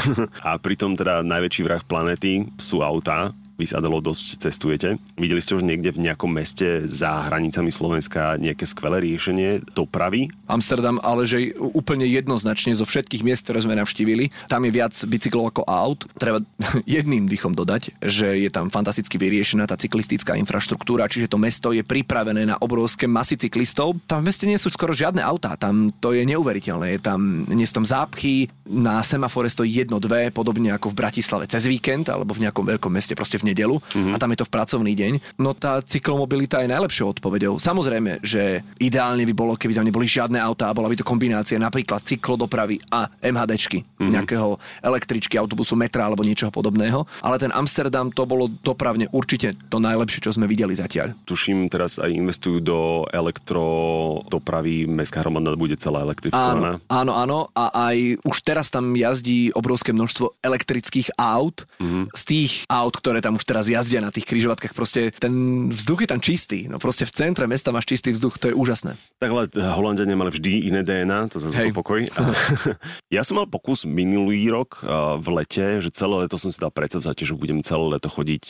a 0.44 0.50
pritom 0.56 0.94
teda 0.94 1.26
najväčší 1.26 1.62
vrah 1.66 1.82
planéty 1.82 2.46
sú 2.56 2.80
autá, 2.80 3.34
vy 3.58 3.66
sa 3.66 3.82
Adelo 3.82 3.98
dosť 3.98 4.38
cestujete. 4.38 5.02
Videli 5.18 5.42
ste 5.42 5.58
už 5.58 5.66
niekde 5.66 5.90
v 5.90 6.06
nejakom 6.06 6.30
meste 6.30 6.86
za 6.86 7.26
hranicami 7.26 7.74
Slovenska 7.74 8.38
nejaké 8.38 8.62
skvelé 8.62 9.02
riešenie 9.02 9.66
dopravy? 9.74 10.30
Amsterdam, 10.46 11.02
ale 11.02 11.26
že 11.26 11.58
úplne 11.58 12.06
jednoznačne 12.06 12.70
zo 12.78 12.86
všetkých 12.86 13.26
miest, 13.26 13.42
ktoré 13.42 13.66
sme 13.66 13.74
navštívili, 13.74 14.30
tam 14.46 14.62
je 14.62 14.70
viac 14.70 14.94
bicyklov 15.10 15.50
ako 15.50 15.62
aut. 15.66 16.06
Treba 16.14 16.38
jedným 16.86 17.26
dýchom 17.26 17.58
dodať, 17.58 17.98
že 17.98 18.38
je 18.38 18.50
tam 18.54 18.70
fantasticky 18.70 19.18
vyriešená 19.18 19.66
tá 19.66 19.74
cyklistická 19.74 20.38
infraštruktúra, 20.38 21.10
čiže 21.10 21.26
to 21.26 21.42
mesto 21.42 21.74
je 21.74 21.82
pripravené 21.82 22.46
na 22.46 22.56
obrovské 22.62 23.10
masy 23.10 23.34
cyklistov. 23.34 23.98
Tam 24.06 24.22
v 24.22 24.30
meste 24.30 24.46
nie 24.46 24.56
sú 24.56 24.70
skoro 24.70 24.94
žiadne 24.94 25.20
autá, 25.20 25.58
tam 25.58 25.90
to 25.98 26.14
je 26.14 26.22
neuveriteľné. 26.22 26.94
Je 26.94 27.00
tam, 27.02 27.42
nie 27.50 27.66
sú 27.66 27.82
tam 27.82 27.86
zápchy, 27.90 28.46
na 28.68 29.00
semafore 29.00 29.50
stojí 29.50 29.82
jedno, 29.82 29.96
dve, 29.98 30.28
podobne 30.30 30.76
ako 30.76 30.92
v 30.92 30.98
Bratislave 31.00 31.48
cez 31.48 31.64
víkend 31.64 32.12
alebo 32.12 32.36
v 32.36 32.46
nejakom 32.46 32.68
veľkom 32.68 32.92
meste, 32.92 33.16
proste 33.16 33.40
v 33.40 33.47
nedelu 33.48 33.80
mm-hmm. 33.80 34.14
a 34.14 34.16
tam 34.20 34.30
je 34.32 34.38
to 34.44 34.46
v 34.48 34.54
pracovný 34.54 34.92
deň, 34.92 35.12
no 35.40 35.56
tá 35.56 35.80
cyklomobilita 35.80 36.60
je 36.60 36.68
najlepšou 36.68 37.18
odpovedou. 37.18 37.56
Samozrejme, 37.56 38.20
že 38.20 38.60
ideálne 38.76 39.24
by 39.24 39.34
bolo, 39.34 39.56
keby 39.56 39.72
tam 39.76 39.86
neboli 39.88 40.04
žiadne 40.04 40.36
autá 40.36 40.68
a 40.68 40.76
bola 40.76 40.90
by 40.92 41.00
to 41.00 41.06
kombinácia 41.06 41.56
napríklad 41.56 42.04
cyklodopravy 42.04 42.82
a 42.92 43.08
MHDčky, 43.24 43.84
mm-hmm. 43.84 44.10
nejakého 44.12 44.60
električky, 44.84 45.40
autobusu, 45.40 45.78
metra 45.78 46.04
alebo 46.04 46.26
niečoho 46.26 46.52
podobného. 46.52 47.08
Ale 47.24 47.40
ten 47.40 47.54
Amsterdam 47.54 48.12
to 48.12 48.28
bolo 48.28 48.52
dopravne 48.60 49.08
určite 49.14 49.56
to 49.72 49.80
najlepšie, 49.80 50.20
čo 50.20 50.34
sme 50.34 50.50
videli 50.50 50.76
zatiaľ. 50.76 51.16
Tuším, 51.24 51.70
teraz 51.72 51.96
aj 51.96 52.10
investujú 52.12 52.60
do 52.60 53.08
elektrodopravy, 53.14 54.84
mestská 54.84 55.24
hromadná 55.24 55.54
bude 55.54 55.78
celá 55.78 56.04
elektrifikovaná. 56.04 56.82
Áno, 56.90 57.14
áno, 57.14 57.14
áno 57.14 57.38
a 57.54 57.92
aj 57.92 58.20
už 58.26 58.36
teraz 58.44 58.68
tam 58.68 58.92
jazdí 58.92 59.54
obrovské 59.54 59.94
množstvo 59.94 60.42
elektrických 60.42 61.14
aut. 61.16 61.64
Mm-hmm. 61.78 62.04
Z 62.12 62.22
tých 62.26 62.52
aut, 62.68 62.94
ktoré 62.98 63.22
tam 63.22 63.37
už 63.38 63.46
teraz 63.46 63.70
jazdia 63.70 64.02
na 64.02 64.10
tých 64.10 64.26
križovatkách, 64.26 64.74
proste 64.74 65.14
ten 65.14 65.68
vzduch 65.70 66.04
je 66.04 66.08
tam 66.10 66.18
čistý. 66.18 66.66
No 66.66 66.82
proste 66.82 67.06
v 67.06 67.14
centre 67.14 67.46
mesta 67.46 67.70
máš 67.70 67.86
čistý 67.86 68.10
vzduch, 68.10 68.42
to 68.42 68.50
je 68.50 68.54
úžasné. 68.58 68.98
Tak 69.22 69.30
ale 69.30 69.46
Holandia 69.78 70.04
nemali 70.04 70.34
vždy 70.34 70.66
iné 70.66 70.82
DNA, 70.82 71.30
to 71.30 71.38
zase 71.38 71.70
pokoj. 71.70 72.02
ja 73.16 73.22
som 73.22 73.38
mal 73.38 73.46
pokus 73.46 73.86
minulý 73.86 74.50
rok 74.50 74.82
v 75.22 75.26
lete, 75.38 75.78
že 75.78 75.94
celé 75.94 76.26
leto 76.26 76.34
som 76.34 76.50
si 76.50 76.58
dal 76.58 76.74
predsavzatie, 76.74 77.22
že 77.22 77.38
budem 77.38 77.62
celé 77.62 77.96
leto 77.96 78.10
chodiť 78.10 78.44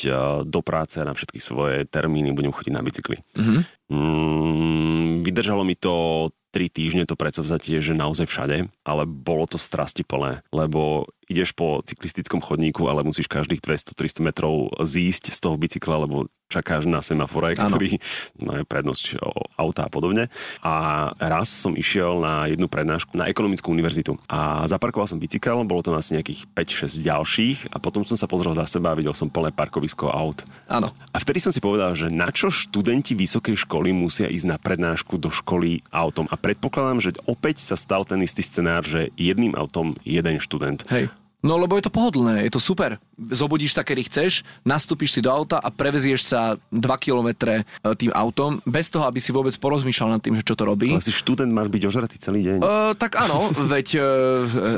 do 0.48 0.60
práce 0.64 0.96
na 0.98 1.12
všetky 1.12 1.38
svoje 1.38 1.84
termíny, 1.84 2.32
budem 2.32 2.50
chodiť 2.50 2.72
na 2.72 2.80
bicykli. 2.80 3.20
Mm-hmm. 3.36 3.77
Mm, 3.88 5.24
vydržalo 5.24 5.64
mi 5.64 5.72
to 5.72 6.28
3 6.52 6.68
týždne 6.68 7.04
to 7.04 7.16
predsavzatie, 7.16 7.80
že 7.80 7.96
naozaj 7.96 8.28
všade, 8.28 8.56
ale 8.84 9.02
bolo 9.04 9.44
to 9.48 9.60
strasti 9.60 10.04
plné, 10.04 10.44
lebo 10.52 11.08
ideš 11.28 11.52
po 11.52 11.84
cyklistickom 11.84 12.40
chodníku, 12.40 12.88
ale 12.88 13.04
musíš 13.04 13.28
každých 13.28 13.60
200-300 13.60 14.24
metrov 14.24 14.72
zísť 14.80 15.32
z 15.32 15.38
toho 15.40 15.56
bicykla, 15.60 16.08
lebo 16.08 16.28
čakáš 16.48 16.88
na 16.88 17.04
semafore, 17.04 17.52
ktorý 17.54 18.00
má 18.40 18.64
prednosť 18.64 19.20
o 19.20 19.46
auta 19.60 19.86
a 19.86 19.92
podobne. 19.92 20.32
A 20.64 21.08
raz 21.20 21.52
som 21.52 21.76
išiel 21.76 22.24
na 22.24 22.48
jednu 22.48 22.66
prednášku 22.66 23.14
na 23.14 23.28
ekonomickú 23.28 23.68
univerzitu 23.68 24.16
a 24.26 24.64
zaparkoval 24.64 25.06
som 25.06 25.20
bicykel, 25.20 25.60
bolo 25.68 25.84
to 25.84 25.92
asi 25.92 26.16
nejakých 26.16 26.48
5-6 26.56 27.04
ďalších 27.04 27.58
a 27.72 27.76
potom 27.76 28.02
som 28.08 28.16
sa 28.16 28.24
pozrel 28.24 28.56
za 28.56 28.64
seba 28.64 28.96
a 28.96 28.98
videl 28.98 29.12
som 29.12 29.28
plné 29.28 29.52
parkovisko 29.52 30.08
aut. 30.08 30.40
Áno. 30.66 30.96
A 31.12 31.16
vtedy 31.20 31.44
som 31.44 31.52
si 31.52 31.60
povedal, 31.60 31.92
že 31.92 32.08
na 32.08 32.32
čo 32.32 32.48
študenti 32.48 33.12
vysokej 33.12 33.68
školy 33.68 33.92
musia 33.92 34.32
ísť 34.32 34.48
na 34.48 34.56
prednášku 34.56 35.20
do 35.20 35.28
školy 35.28 35.84
autom. 35.92 36.24
A 36.32 36.40
predpokladám, 36.40 37.04
že 37.04 37.12
opäť 37.28 37.60
sa 37.60 37.76
stal 37.76 38.08
ten 38.08 38.24
istý 38.24 38.40
scenár, 38.40 38.88
že 38.88 39.12
jedným 39.20 39.52
autom 39.52 40.00
jeden 40.08 40.40
študent. 40.40 40.88
Hej. 40.88 41.12
No 41.38 41.54
lebo 41.54 41.78
je 41.78 41.86
to 41.86 41.94
pohodlné, 41.94 42.42
je 42.42 42.52
to 42.52 42.58
super. 42.58 42.98
Zobudíš 43.14 43.78
sa, 43.78 43.86
kedy 43.86 44.10
chceš, 44.10 44.42
nastúpiš 44.66 45.14
si 45.14 45.20
do 45.22 45.30
auta 45.30 45.62
a 45.62 45.70
prevezieš 45.70 46.26
sa 46.26 46.58
2 46.74 46.82
km 46.98 47.30
e, 47.46 47.62
tým 47.94 48.10
autom, 48.10 48.58
bez 48.66 48.90
toho, 48.90 49.06
aby 49.06 49.22
si 49.22 49.30
vôbec 49.30 49.54
porozmýšľal 49.54 50.18
nad 50.18 50.22
tým, 50.22 50.34
že 50.34 50.42
čo 50.42 50.58
to 50.58 50.66
robí. 50.66 50.90
Ale 50.90 50.98
si 50.98 51.14
študent, 51.14 51.54
máš 51.54 51.70
byť 51.70 51.82
ožratý 51.86 52.18
celý 52.18 52.42
deň. 52.42 52.58
Uh, 52.58 52.90
tak 52.98 53.22
áno, 53.22 53.54
veď 53.54 53.86
uh, 53.94 54.02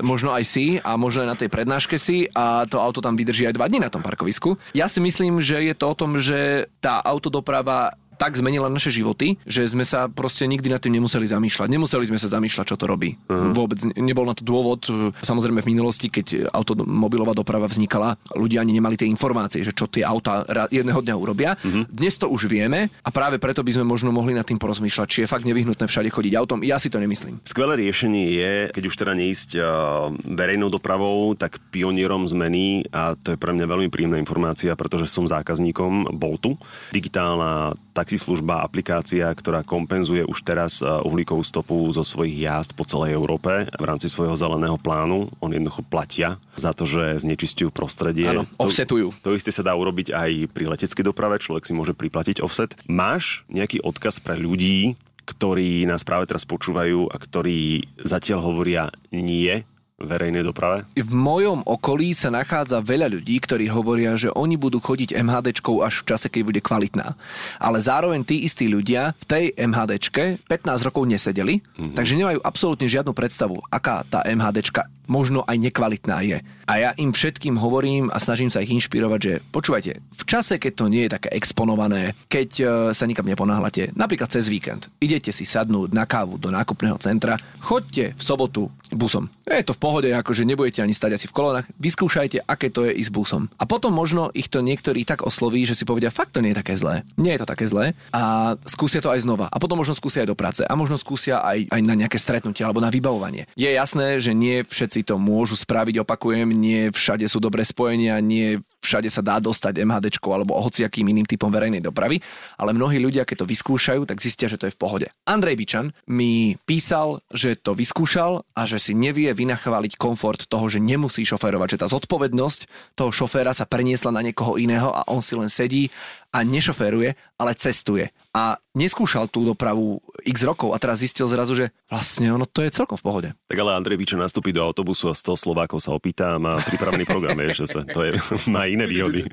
možno 0.04 0.36
aj 0.36 0.44
si 0.44 0.76
a 0.84 1.00
možno 1.00 1.24
aj 1.24 1.28
na 1.32 1.38
tej 1.40 1.48
prednáške 1.48 1.96
si 1.96 2.28
a 2.36 2.68
to 2.68 2.76
auto 2.76 3.00
tam 3.00 3.16
vydrží 3.16 3.48
aj 3.48 3.56
2 3.56 3.70
dní 3.72 3.80
na 3.80 3.88
tom 3.88 4.04
parkovisku. 4.04 4.60
Ja 4.76 4.84
si 4.92 5.00
myslím, 5.00 5.40
že 5.40 5.64
je 5.64 5.72
to 5.72 5.96
o 5.96 5.96
tom, 5.96 6.20
že 6.20 6.68
tá 6.84 7.00
autodoprava 7.00 7.96
tak 8.20 8.36
zmenila 8.36 8.68
naše 8.68 8.92
životy, 8.92 9.40
že 9.48 9.64
sme 9.64 9.80
sa 9.80 10.12
proste 10.12 10.44
nikdy 10.44 10.68
nad 10.68 10.76
tým 10.76 11.00
nemuseli 11.00 11.24
zamýšľať. 11.24 11.72
Nemuseli 11.72 12.04
sme 12.12 12.20
sa 12.20 12.28
zamýšľať, 12.36 12.66
čo 12.68 12.76
to 12.76 12.84
robí. 12.84 13.16
Uh-huh. 13.16 13.56
Vôbec 13.56 13.80
nebol 13.96 14.28
na 14.28 14.36
to 14.36 14.44
dôvod. 14.44 14.84
Samozrejme 15.24 15.64
v 15.64 15.70
minulosti, 15.72 16.12
keď 16.12 16.52
automobilová 16.52 17.32
doprava 17.32 17.64
vznikala, 17.64 18.20
ľudia 18.36 18.60
ani 18.60 18.76
nemali 18.76 19.00
tie 19.00 19.08
informácie, 19.08 19.64
že 19.64 19.72
čo 19.72 19.88
tie 19.88 20.04
auta 20.04 20.44
jedného 20.68 21.00
dňa 21.00 21.14
urobia. 21.16 21.56
Uh-huh. 21.56 21.88
Dnes 21.88 22.20
to 22.20 22.28
už 22.28 22.44
vieme 22.44 22.92
a 22.92 23.08
práve 23.08 23.40
preto 23.40 23.64
by 23.64 23.80
sme 23.80 23.88
možno 23.88 24.12
mohli 24.12 24.36
nad 24.36 24.44
tým 24.44 24.60
porozmýšľať, 24.60 25.06
či 25.08 25.18
je 25.24 25.30
fakt 25.32 25.48
nevyhnutné 25.48 25.88
všade 25.88 26.12
chodiť 26.12 26.36
autom. 26.36 26.60
Ja 26.60 26.76
si 26.76 26.92
to 26.92 27.00
nemyslím. 27.00 27.40
Skvelé 27.48 27.80
riešenie 27.80 28.36
je, 28.36 28.52
keď 28.68 28.82
už 28.84 28.98
teda 29.00 29.16
neísť 29.16 29.50
uh, 29.56 30.12
verejnou 30.28 30.68
dopravou, 30.68 31.32
tak 31.32 31.56
pionierom 31.72 32.28
zmeny 32.28 32.84
a 32.92 33.16
to 33.16 33.32
je 33.32 33.40
pre 33.40 33.56
mňa 33.56 33.64
veľmi 33.64 33.88
príjemná 33.88 34.20
informácia, 34.20 34.76
pretože 34.76 35.08
som 35.08 35.24
zákazníkom 35.24 36.12
Boltu. 36.20 36.60
Digitálna 36.92 37.72
tak 37.96 38.09
taxislužba, 38.10 38.66
aplikácia, 38.66 39.30
ktorá 39.30 39.62
kompenzuje 39.62 40.26
už 40.26 40.42
teraz 40.42 40.82
e, 40.82 40.90
uhlíkovú 41.06 41.46
stopu 41.46 41.86
zo 41.94 42.02
svojich 42.02 42.42
jazd 42.42 42.74
po 42.74 42.82
celej 42.82 43.14
Európe 43.14 43.70
v 43.70 43.84
rámci 43.86 44.10
svojho 44.10 44.34
zeleného 44.34 44.74
plánu. 44.82 45.30
On 45.38 45.46
jednoducho 45.46 45.86
platia 45.86 46.42
za 46.58 46.74
to, 46.74 46.90
že 46.90 47.22
znečistujú 47.22 47.70
prostredie. 47.70 48.26
Áno, 48.26 48.50
offsetujú. 48.58 49.14
To, 49.22 49.30
to 49.30 49.38
isté 49.38 49.54
sa 49.54 49.62
dá 49.62 49.78
urobiť 49.78 50.10
aj 50.10 50.30
pri 50.50 50.74
leteckej 50.74 51.06
doprave, 51.06 51.38
človek 51.38 51.62
si 51.62 51.70
môže 51.70 51.94
priplatiť 51.94 52.42
offset. 52.42 52.74
Máš 52.90 53.46
nejaký 53.46 53.78
odkaz 53.78 54.18
pre 54.18 54.34
ľudí, 54.34 54.98
ktorí 55.22 55.86
nás 55.86 56.02
práve 56.02 56.26
teraz 56.26 56.42
počúvajú 56.42 57.06
a 57.06 57.14
ktorí 57.14 57.86
zatiaľ 58.02 58.42
hovoria 58.42 58.90
nie 59.14 59.62
verejnej 60.00 60.42
doprave? 60.42 60.88
V 60.96 61.12
mojom 61.12 61.60
okolí 61.68 62.16
sa 62.16 62.32
nachádza 62.32 62.80
veľa 62.80 63.12
ľudí, 63.12 63.36
ktorí 63.38 63.68
hovoria, 63.68 64.16
že 64.16 64.32
oni 64.32 64.56
budú 64.56 64.80
chodiť 64.80 65.14
MHDčkou 65.14 65.84
až 65.84 66.02
v 66.02 66.08
čase, 66.08 66.26
keď 66.32 66.42
bude 66.42 66.60
kvalitná. 66.64 67.14
Ale 67.60 67.78
zároveň 67.78 68.24
tí 68.24 68.42
istí 68.42 68.66
ľudia 68.66 69.12
v 69.20 69.24
tej 69.28 69.44
MHDčke 69.54 70.40
15 70.48 70.88
rokov 70.88 71.04
nesedeli, 71.04 71.60
mm-hmm. 71.60 71.94
takže 71.94 72.16
nemajú 72.16 72.40
absolútne 72.40 72.88
žiadnu 72.88 73.12
predstavu, 73.12 73.60
aká 73.68 74.02
tá 74.08 74.24
MHDčka 74.24 74.88
možno 75.10 75.42
aj 75.42 75.58
nekvalitná 75.58 76.22
je. 76.22 76.38
A 76.70 76.72
ja 76.78 76.90
im 76.94 77.10
všetkým 77.10 77.58
hovorím 77.58 78.14
a 78.14 78.22
snažím 78.22 78.46
sa 78.46 78.62
ich 78.62 78.70
inšpirovať, 78.70 79.18
že 79.18 79.42
počúvajte, 79.50 79.98
v 79.98 80.22
čase, 80.22 80.62
keď 80.62 80.72
to 80.78 80.86
nie 80.86 81.10
je 81.10 81.14
také 81.18 81.34
exponované, 81.34 82.14
keď 82.30 82.48
uh, 82.62 82.68
sa 82.94 83.10
nikam 83.10 83.26
neponáhľate, 83.26 83.90
napríklad 83.98 84.30
cez 84.30 84.46
víkend, 84.46 84.86
idete 85.02 85.34
si 85.34 85.42
sadnúť 85.42 85.90
na 85.90 86.06
kávu 86.06 86.38
do 86.38 86.54
nákupného 86.54 86.94
centra, 87.02 87.42
choďte 87.58 88.14
v 88.14 88.22
sobotu 88.22 88.70
busom. 88.94 89.26
Je 89.50 89.66
to 89.66 89.74
v 89.74 89.82
pohode, 89.90 90.06
akože 90.14 90.46
nebudete 90.46 90.86
ani 90.86 90.94
stať 90.94 91.18
asi 91.18 91.26
v 91.26 91.34
kolónach, 91.34 91.66
vyskúšajte, 91.82 92.46
aké 92.46 92.70
to 92.70 92.86
je 92.86 92.94
ísť 92.94 93.10
busom. 93.10 93.50
A 93.58 93.66
potom 93.66 93.90
možno 93.90 94.30
ich 94.30 94.46
to 94.46 94.62
niektorí 94.62 95.02
tak 95.02 95.26
osloví, 95.26 95.66
že 95.66 95.74
si 95.74 95.82
povedia, 95.82 96.14
fakt 96.14 96.38
to 96.38 96.38
nie 96.38 96.54
je 96.54 96.60
také 96.62 96.78
zlé. 96.78 97.02
Nie 97.18 97.34
je 97.34 97.42
to 97.42 97.50
také 97.50 97.66
zlé 97.66 97.98
a 98.14 98.54
skúsia 98.70 99.02
to 99.02 99.10
aj 99.10 99.26
znova. 99.26 99.50
A 99.50 99.58
potom 99.58 99.82
možno 99.82 99.98
skúsia 99.98 100.22
aj 100.22 100.30
do 100.30 100.38
práce 100.38 100.62
a 100.62 100.72
možno 100.78 100.94
skúsia 100.94 101.42
aj, 101.42 101.66
aj 101.74 101.80
na 101.82 101.98
nejaké 101.98 102.22
stretnutie 102.22 102.62
alebo 102.62 102.78
na 102.78 102.94
vybavovanie. 102.94 103.50
Je 103.58 103.66
jasné, 103.66 104.22
že 104.22 104.30
nie 104.30 104.62
všetci 104.62 105.10
to 105.10 105.18
môžu 105.18 105.58
spraviť, 105.58 106.06
opakujem, 106.06 106.54
nie 106.54 106.94
všade 106.94 107.26
sú 107.26 107.42
dobré 107.42 107.66
spojenia, 107.66 108.22
nie 108.22 108.62
všade 108.80 109.08
sa 109.12 109.20
dá 109.20 109.38
dostať 109.38 109.84
MHD 109.84 110.20
alebo 110.24 110.58
hociakým 110.58 111.06
iným 111.12 111.28
typom 111.28 111.52
verejnej 111.52 111.84
dopravy, 111.84 112.20
ale 112.56 112.72
mnohí 112.76 112.98
ľudia, 112.98 113.28
keď 113.28 113.44
to 113.44 113.50
vyskúšajú, 113.50 114.02
tak 114.08 114.20
zistia, 114.20 114.48
že 114.48 114.56
to 114.56 114.66
je 114.68 114.74
v 114.74 114.80
pohode. 114.80 115.06
Andrej 115.28 115.56
Bičan 115.60 115.86
mi 116.08 116.56
písal, 116.64 117.20
že 117.30 117.56
to 117.56 117.76
vyskúšal 117.76 118.42
a 118.56 118.62
že 118.64 118.80
si 118.80 118.92
nevie 118.96 119.30
vynachváliť 119.32 119.96
komfort 120.00 120.48
toho, 120.48 120.66
že 120.66 120.80
nemusí 120.82 121.22
šoférovať, 121.22 121.76
že 121.76 121.80
tá 121.82 121.86
zodpovednosť 121.88 122.60
toho 122.96 123.10
šoféra 123.12 123.52
sa 123.52 123.68
preniesla 123.68 124.10
na 124.10 124.24
niekoho 124.24 124.56
iného 124.56 124.90
a 124.90 125.06
on 125.10 125.20
si 125.20 125.36
len 125.36 125.52
sedí 125.52 125.92
a 126.30 126.46
nešoféruje, 126.46 127.18
ale 127.38 127.52
cestuje. 127.58 128.10
A 128.30 128.62
neskúšal 128.78 129.26
tú 129.26 129.42
dopravu 129.42 129.98
x 130.22 130.46
rokov 130.46 130.70
a 130.70 130.78
teraz 130.78 131.02
zistil 131.02 131.26
zrazu, 131.26 131.58
že 131.58 131.66
vlastne 131.90 132.30
ono 132.30 132.46
to 132.46 132.62
je 132.62 132.70
celkom 132.70 132.94
v 132.94 133.04
pohode. 133.04 133.28
Tak 133.50 133.58
ale 133.58 133.74
Andrej 133.74 133.98
Bičo 133.98 134.14
nastúpi 134.14 134.54
do 134.54 134.62
autobusu 134.62 135.10
a 135.10 135.14
100 135.18 135.34
Slovákov 135.34 135.82
sa 135.82 135.90
opýta 135.92 136.38
a 136.38 136.42
má 136.42 136.62
pripravený 136.62 137.04
program, 137.04 137.34
vieš, 137.34 137.66
že 137.66 137.74
sa, 137.74 137.80
to 137.82 138.06
je, 138.06 138.14
má 138.54 138.70
iné 138.70 138.86
výhody. 138.86 139.26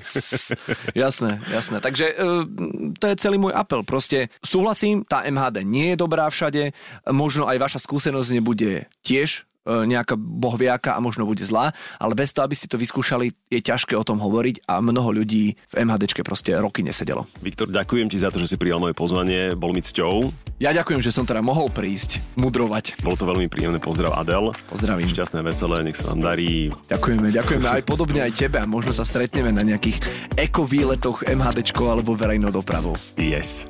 jasné, 0.98 1.38
jasné. 1.48 1.78
Takže 1.78 2.06
e, 2.10 2.14
to 2.98 3.04
je 3.08 3.14
celý 3.16 3.38
môj 3.40 3.54
apel. 3.54 3.86
Proste 3.86 4.34
súhlasím, 4.42 5.06
tá 5.06 5.24
MHD 5.24 5.62
nie 5.62 5.94
je 5.94 5.96
dobrá 5.96 6.26
všade, 6.26 6.74
možno 7.08 7.46
aj 7.46 7.56
vaša 7.56 7.78
skúsenosť 7.86 8.30
nebude 8.34 8.90
tiež 9.06 9.47
nejaká 9.68 10.16
bohviaka 10.16 10.96
a 10.96 11.04
možno 11.04 11.28
bude 11.28 11.44
zlá, 11.44 11.70
ale 12.00 12.16
bez 12.16 12.32
toho, 12.32 12.48
aby 12.48 12.56
ste 12.56 12.66
to 12.66 12.80
vyskúšali, 12.80 13.30
je 13.52 13.60
ťažké 13.60 13.92
o 13.94 14.04
tom 14.04 14.16
hovoriť 14.18 14.64
a 14.64 14.80
mnoho 14.80 15.12
ľudí 15.12 15.54
v 15.54 15.74
MHDčke 15.84 16.24
proste 16.24 16.56
roky 16.56 16.80
nesedelo. 16.80 17.28
Viktor, 17.44 17.68
ďakujem 17.68 18.08
ti 18.08 18.16
za 18.16 18.32
to, 18.32 18.40
že 18.40 18.54
si 18.54 18.56
prijal 18.56 18.80
moje 18.80 18.96
pozvanie, 18.96 19.52
bol 19.52 19.76
mi 19.76 19.84
cťou. 19.84 20.32
Ja 20.58 20.72
ďakujem, 20.72 21.04
že 21.04 21.14
som 21.14 21.28
teda 21.28 21.44
mohol 21.44 21.70
prísť, 21.70 22.18
mudrovať. 22.34 22.98
Bolo 23.04 23.14
to 23.14 23.28
veľmi 23.28 23.46
príjemné, 23.46 23.78
pozdrav 23.78 24.16
Adel. 24.18 24.50
Pozdravím. 24.66 25.06
Šťastné, 25.06 25.40
veselé, 25.44 25.86
nech 25.86 26.00
sa 26.00 26.10
vám 26.10 26.24
darí. 26.24 26.74
Ďakujeme, 26.90 27.30
ďakujeme 27.30 27.68
aj 27.68 27.82
podobne 27.86 28.20
aj 28.24 28.32
tebe 28.34 28.58
a 28.58 28.66
možno 28.66 28.90
sa 28.90 29.06
stretneme 29.06 29.54
na 29.54 29.62
nejakých 29.62 30.02
ekovýletoch 30.34 31.28
MHDčko 31.28 31.92
alebo 31.92 32.18
verejnou 32.18 32.50
dopravou. 32.50 32.98
Yes. 33.14 33.68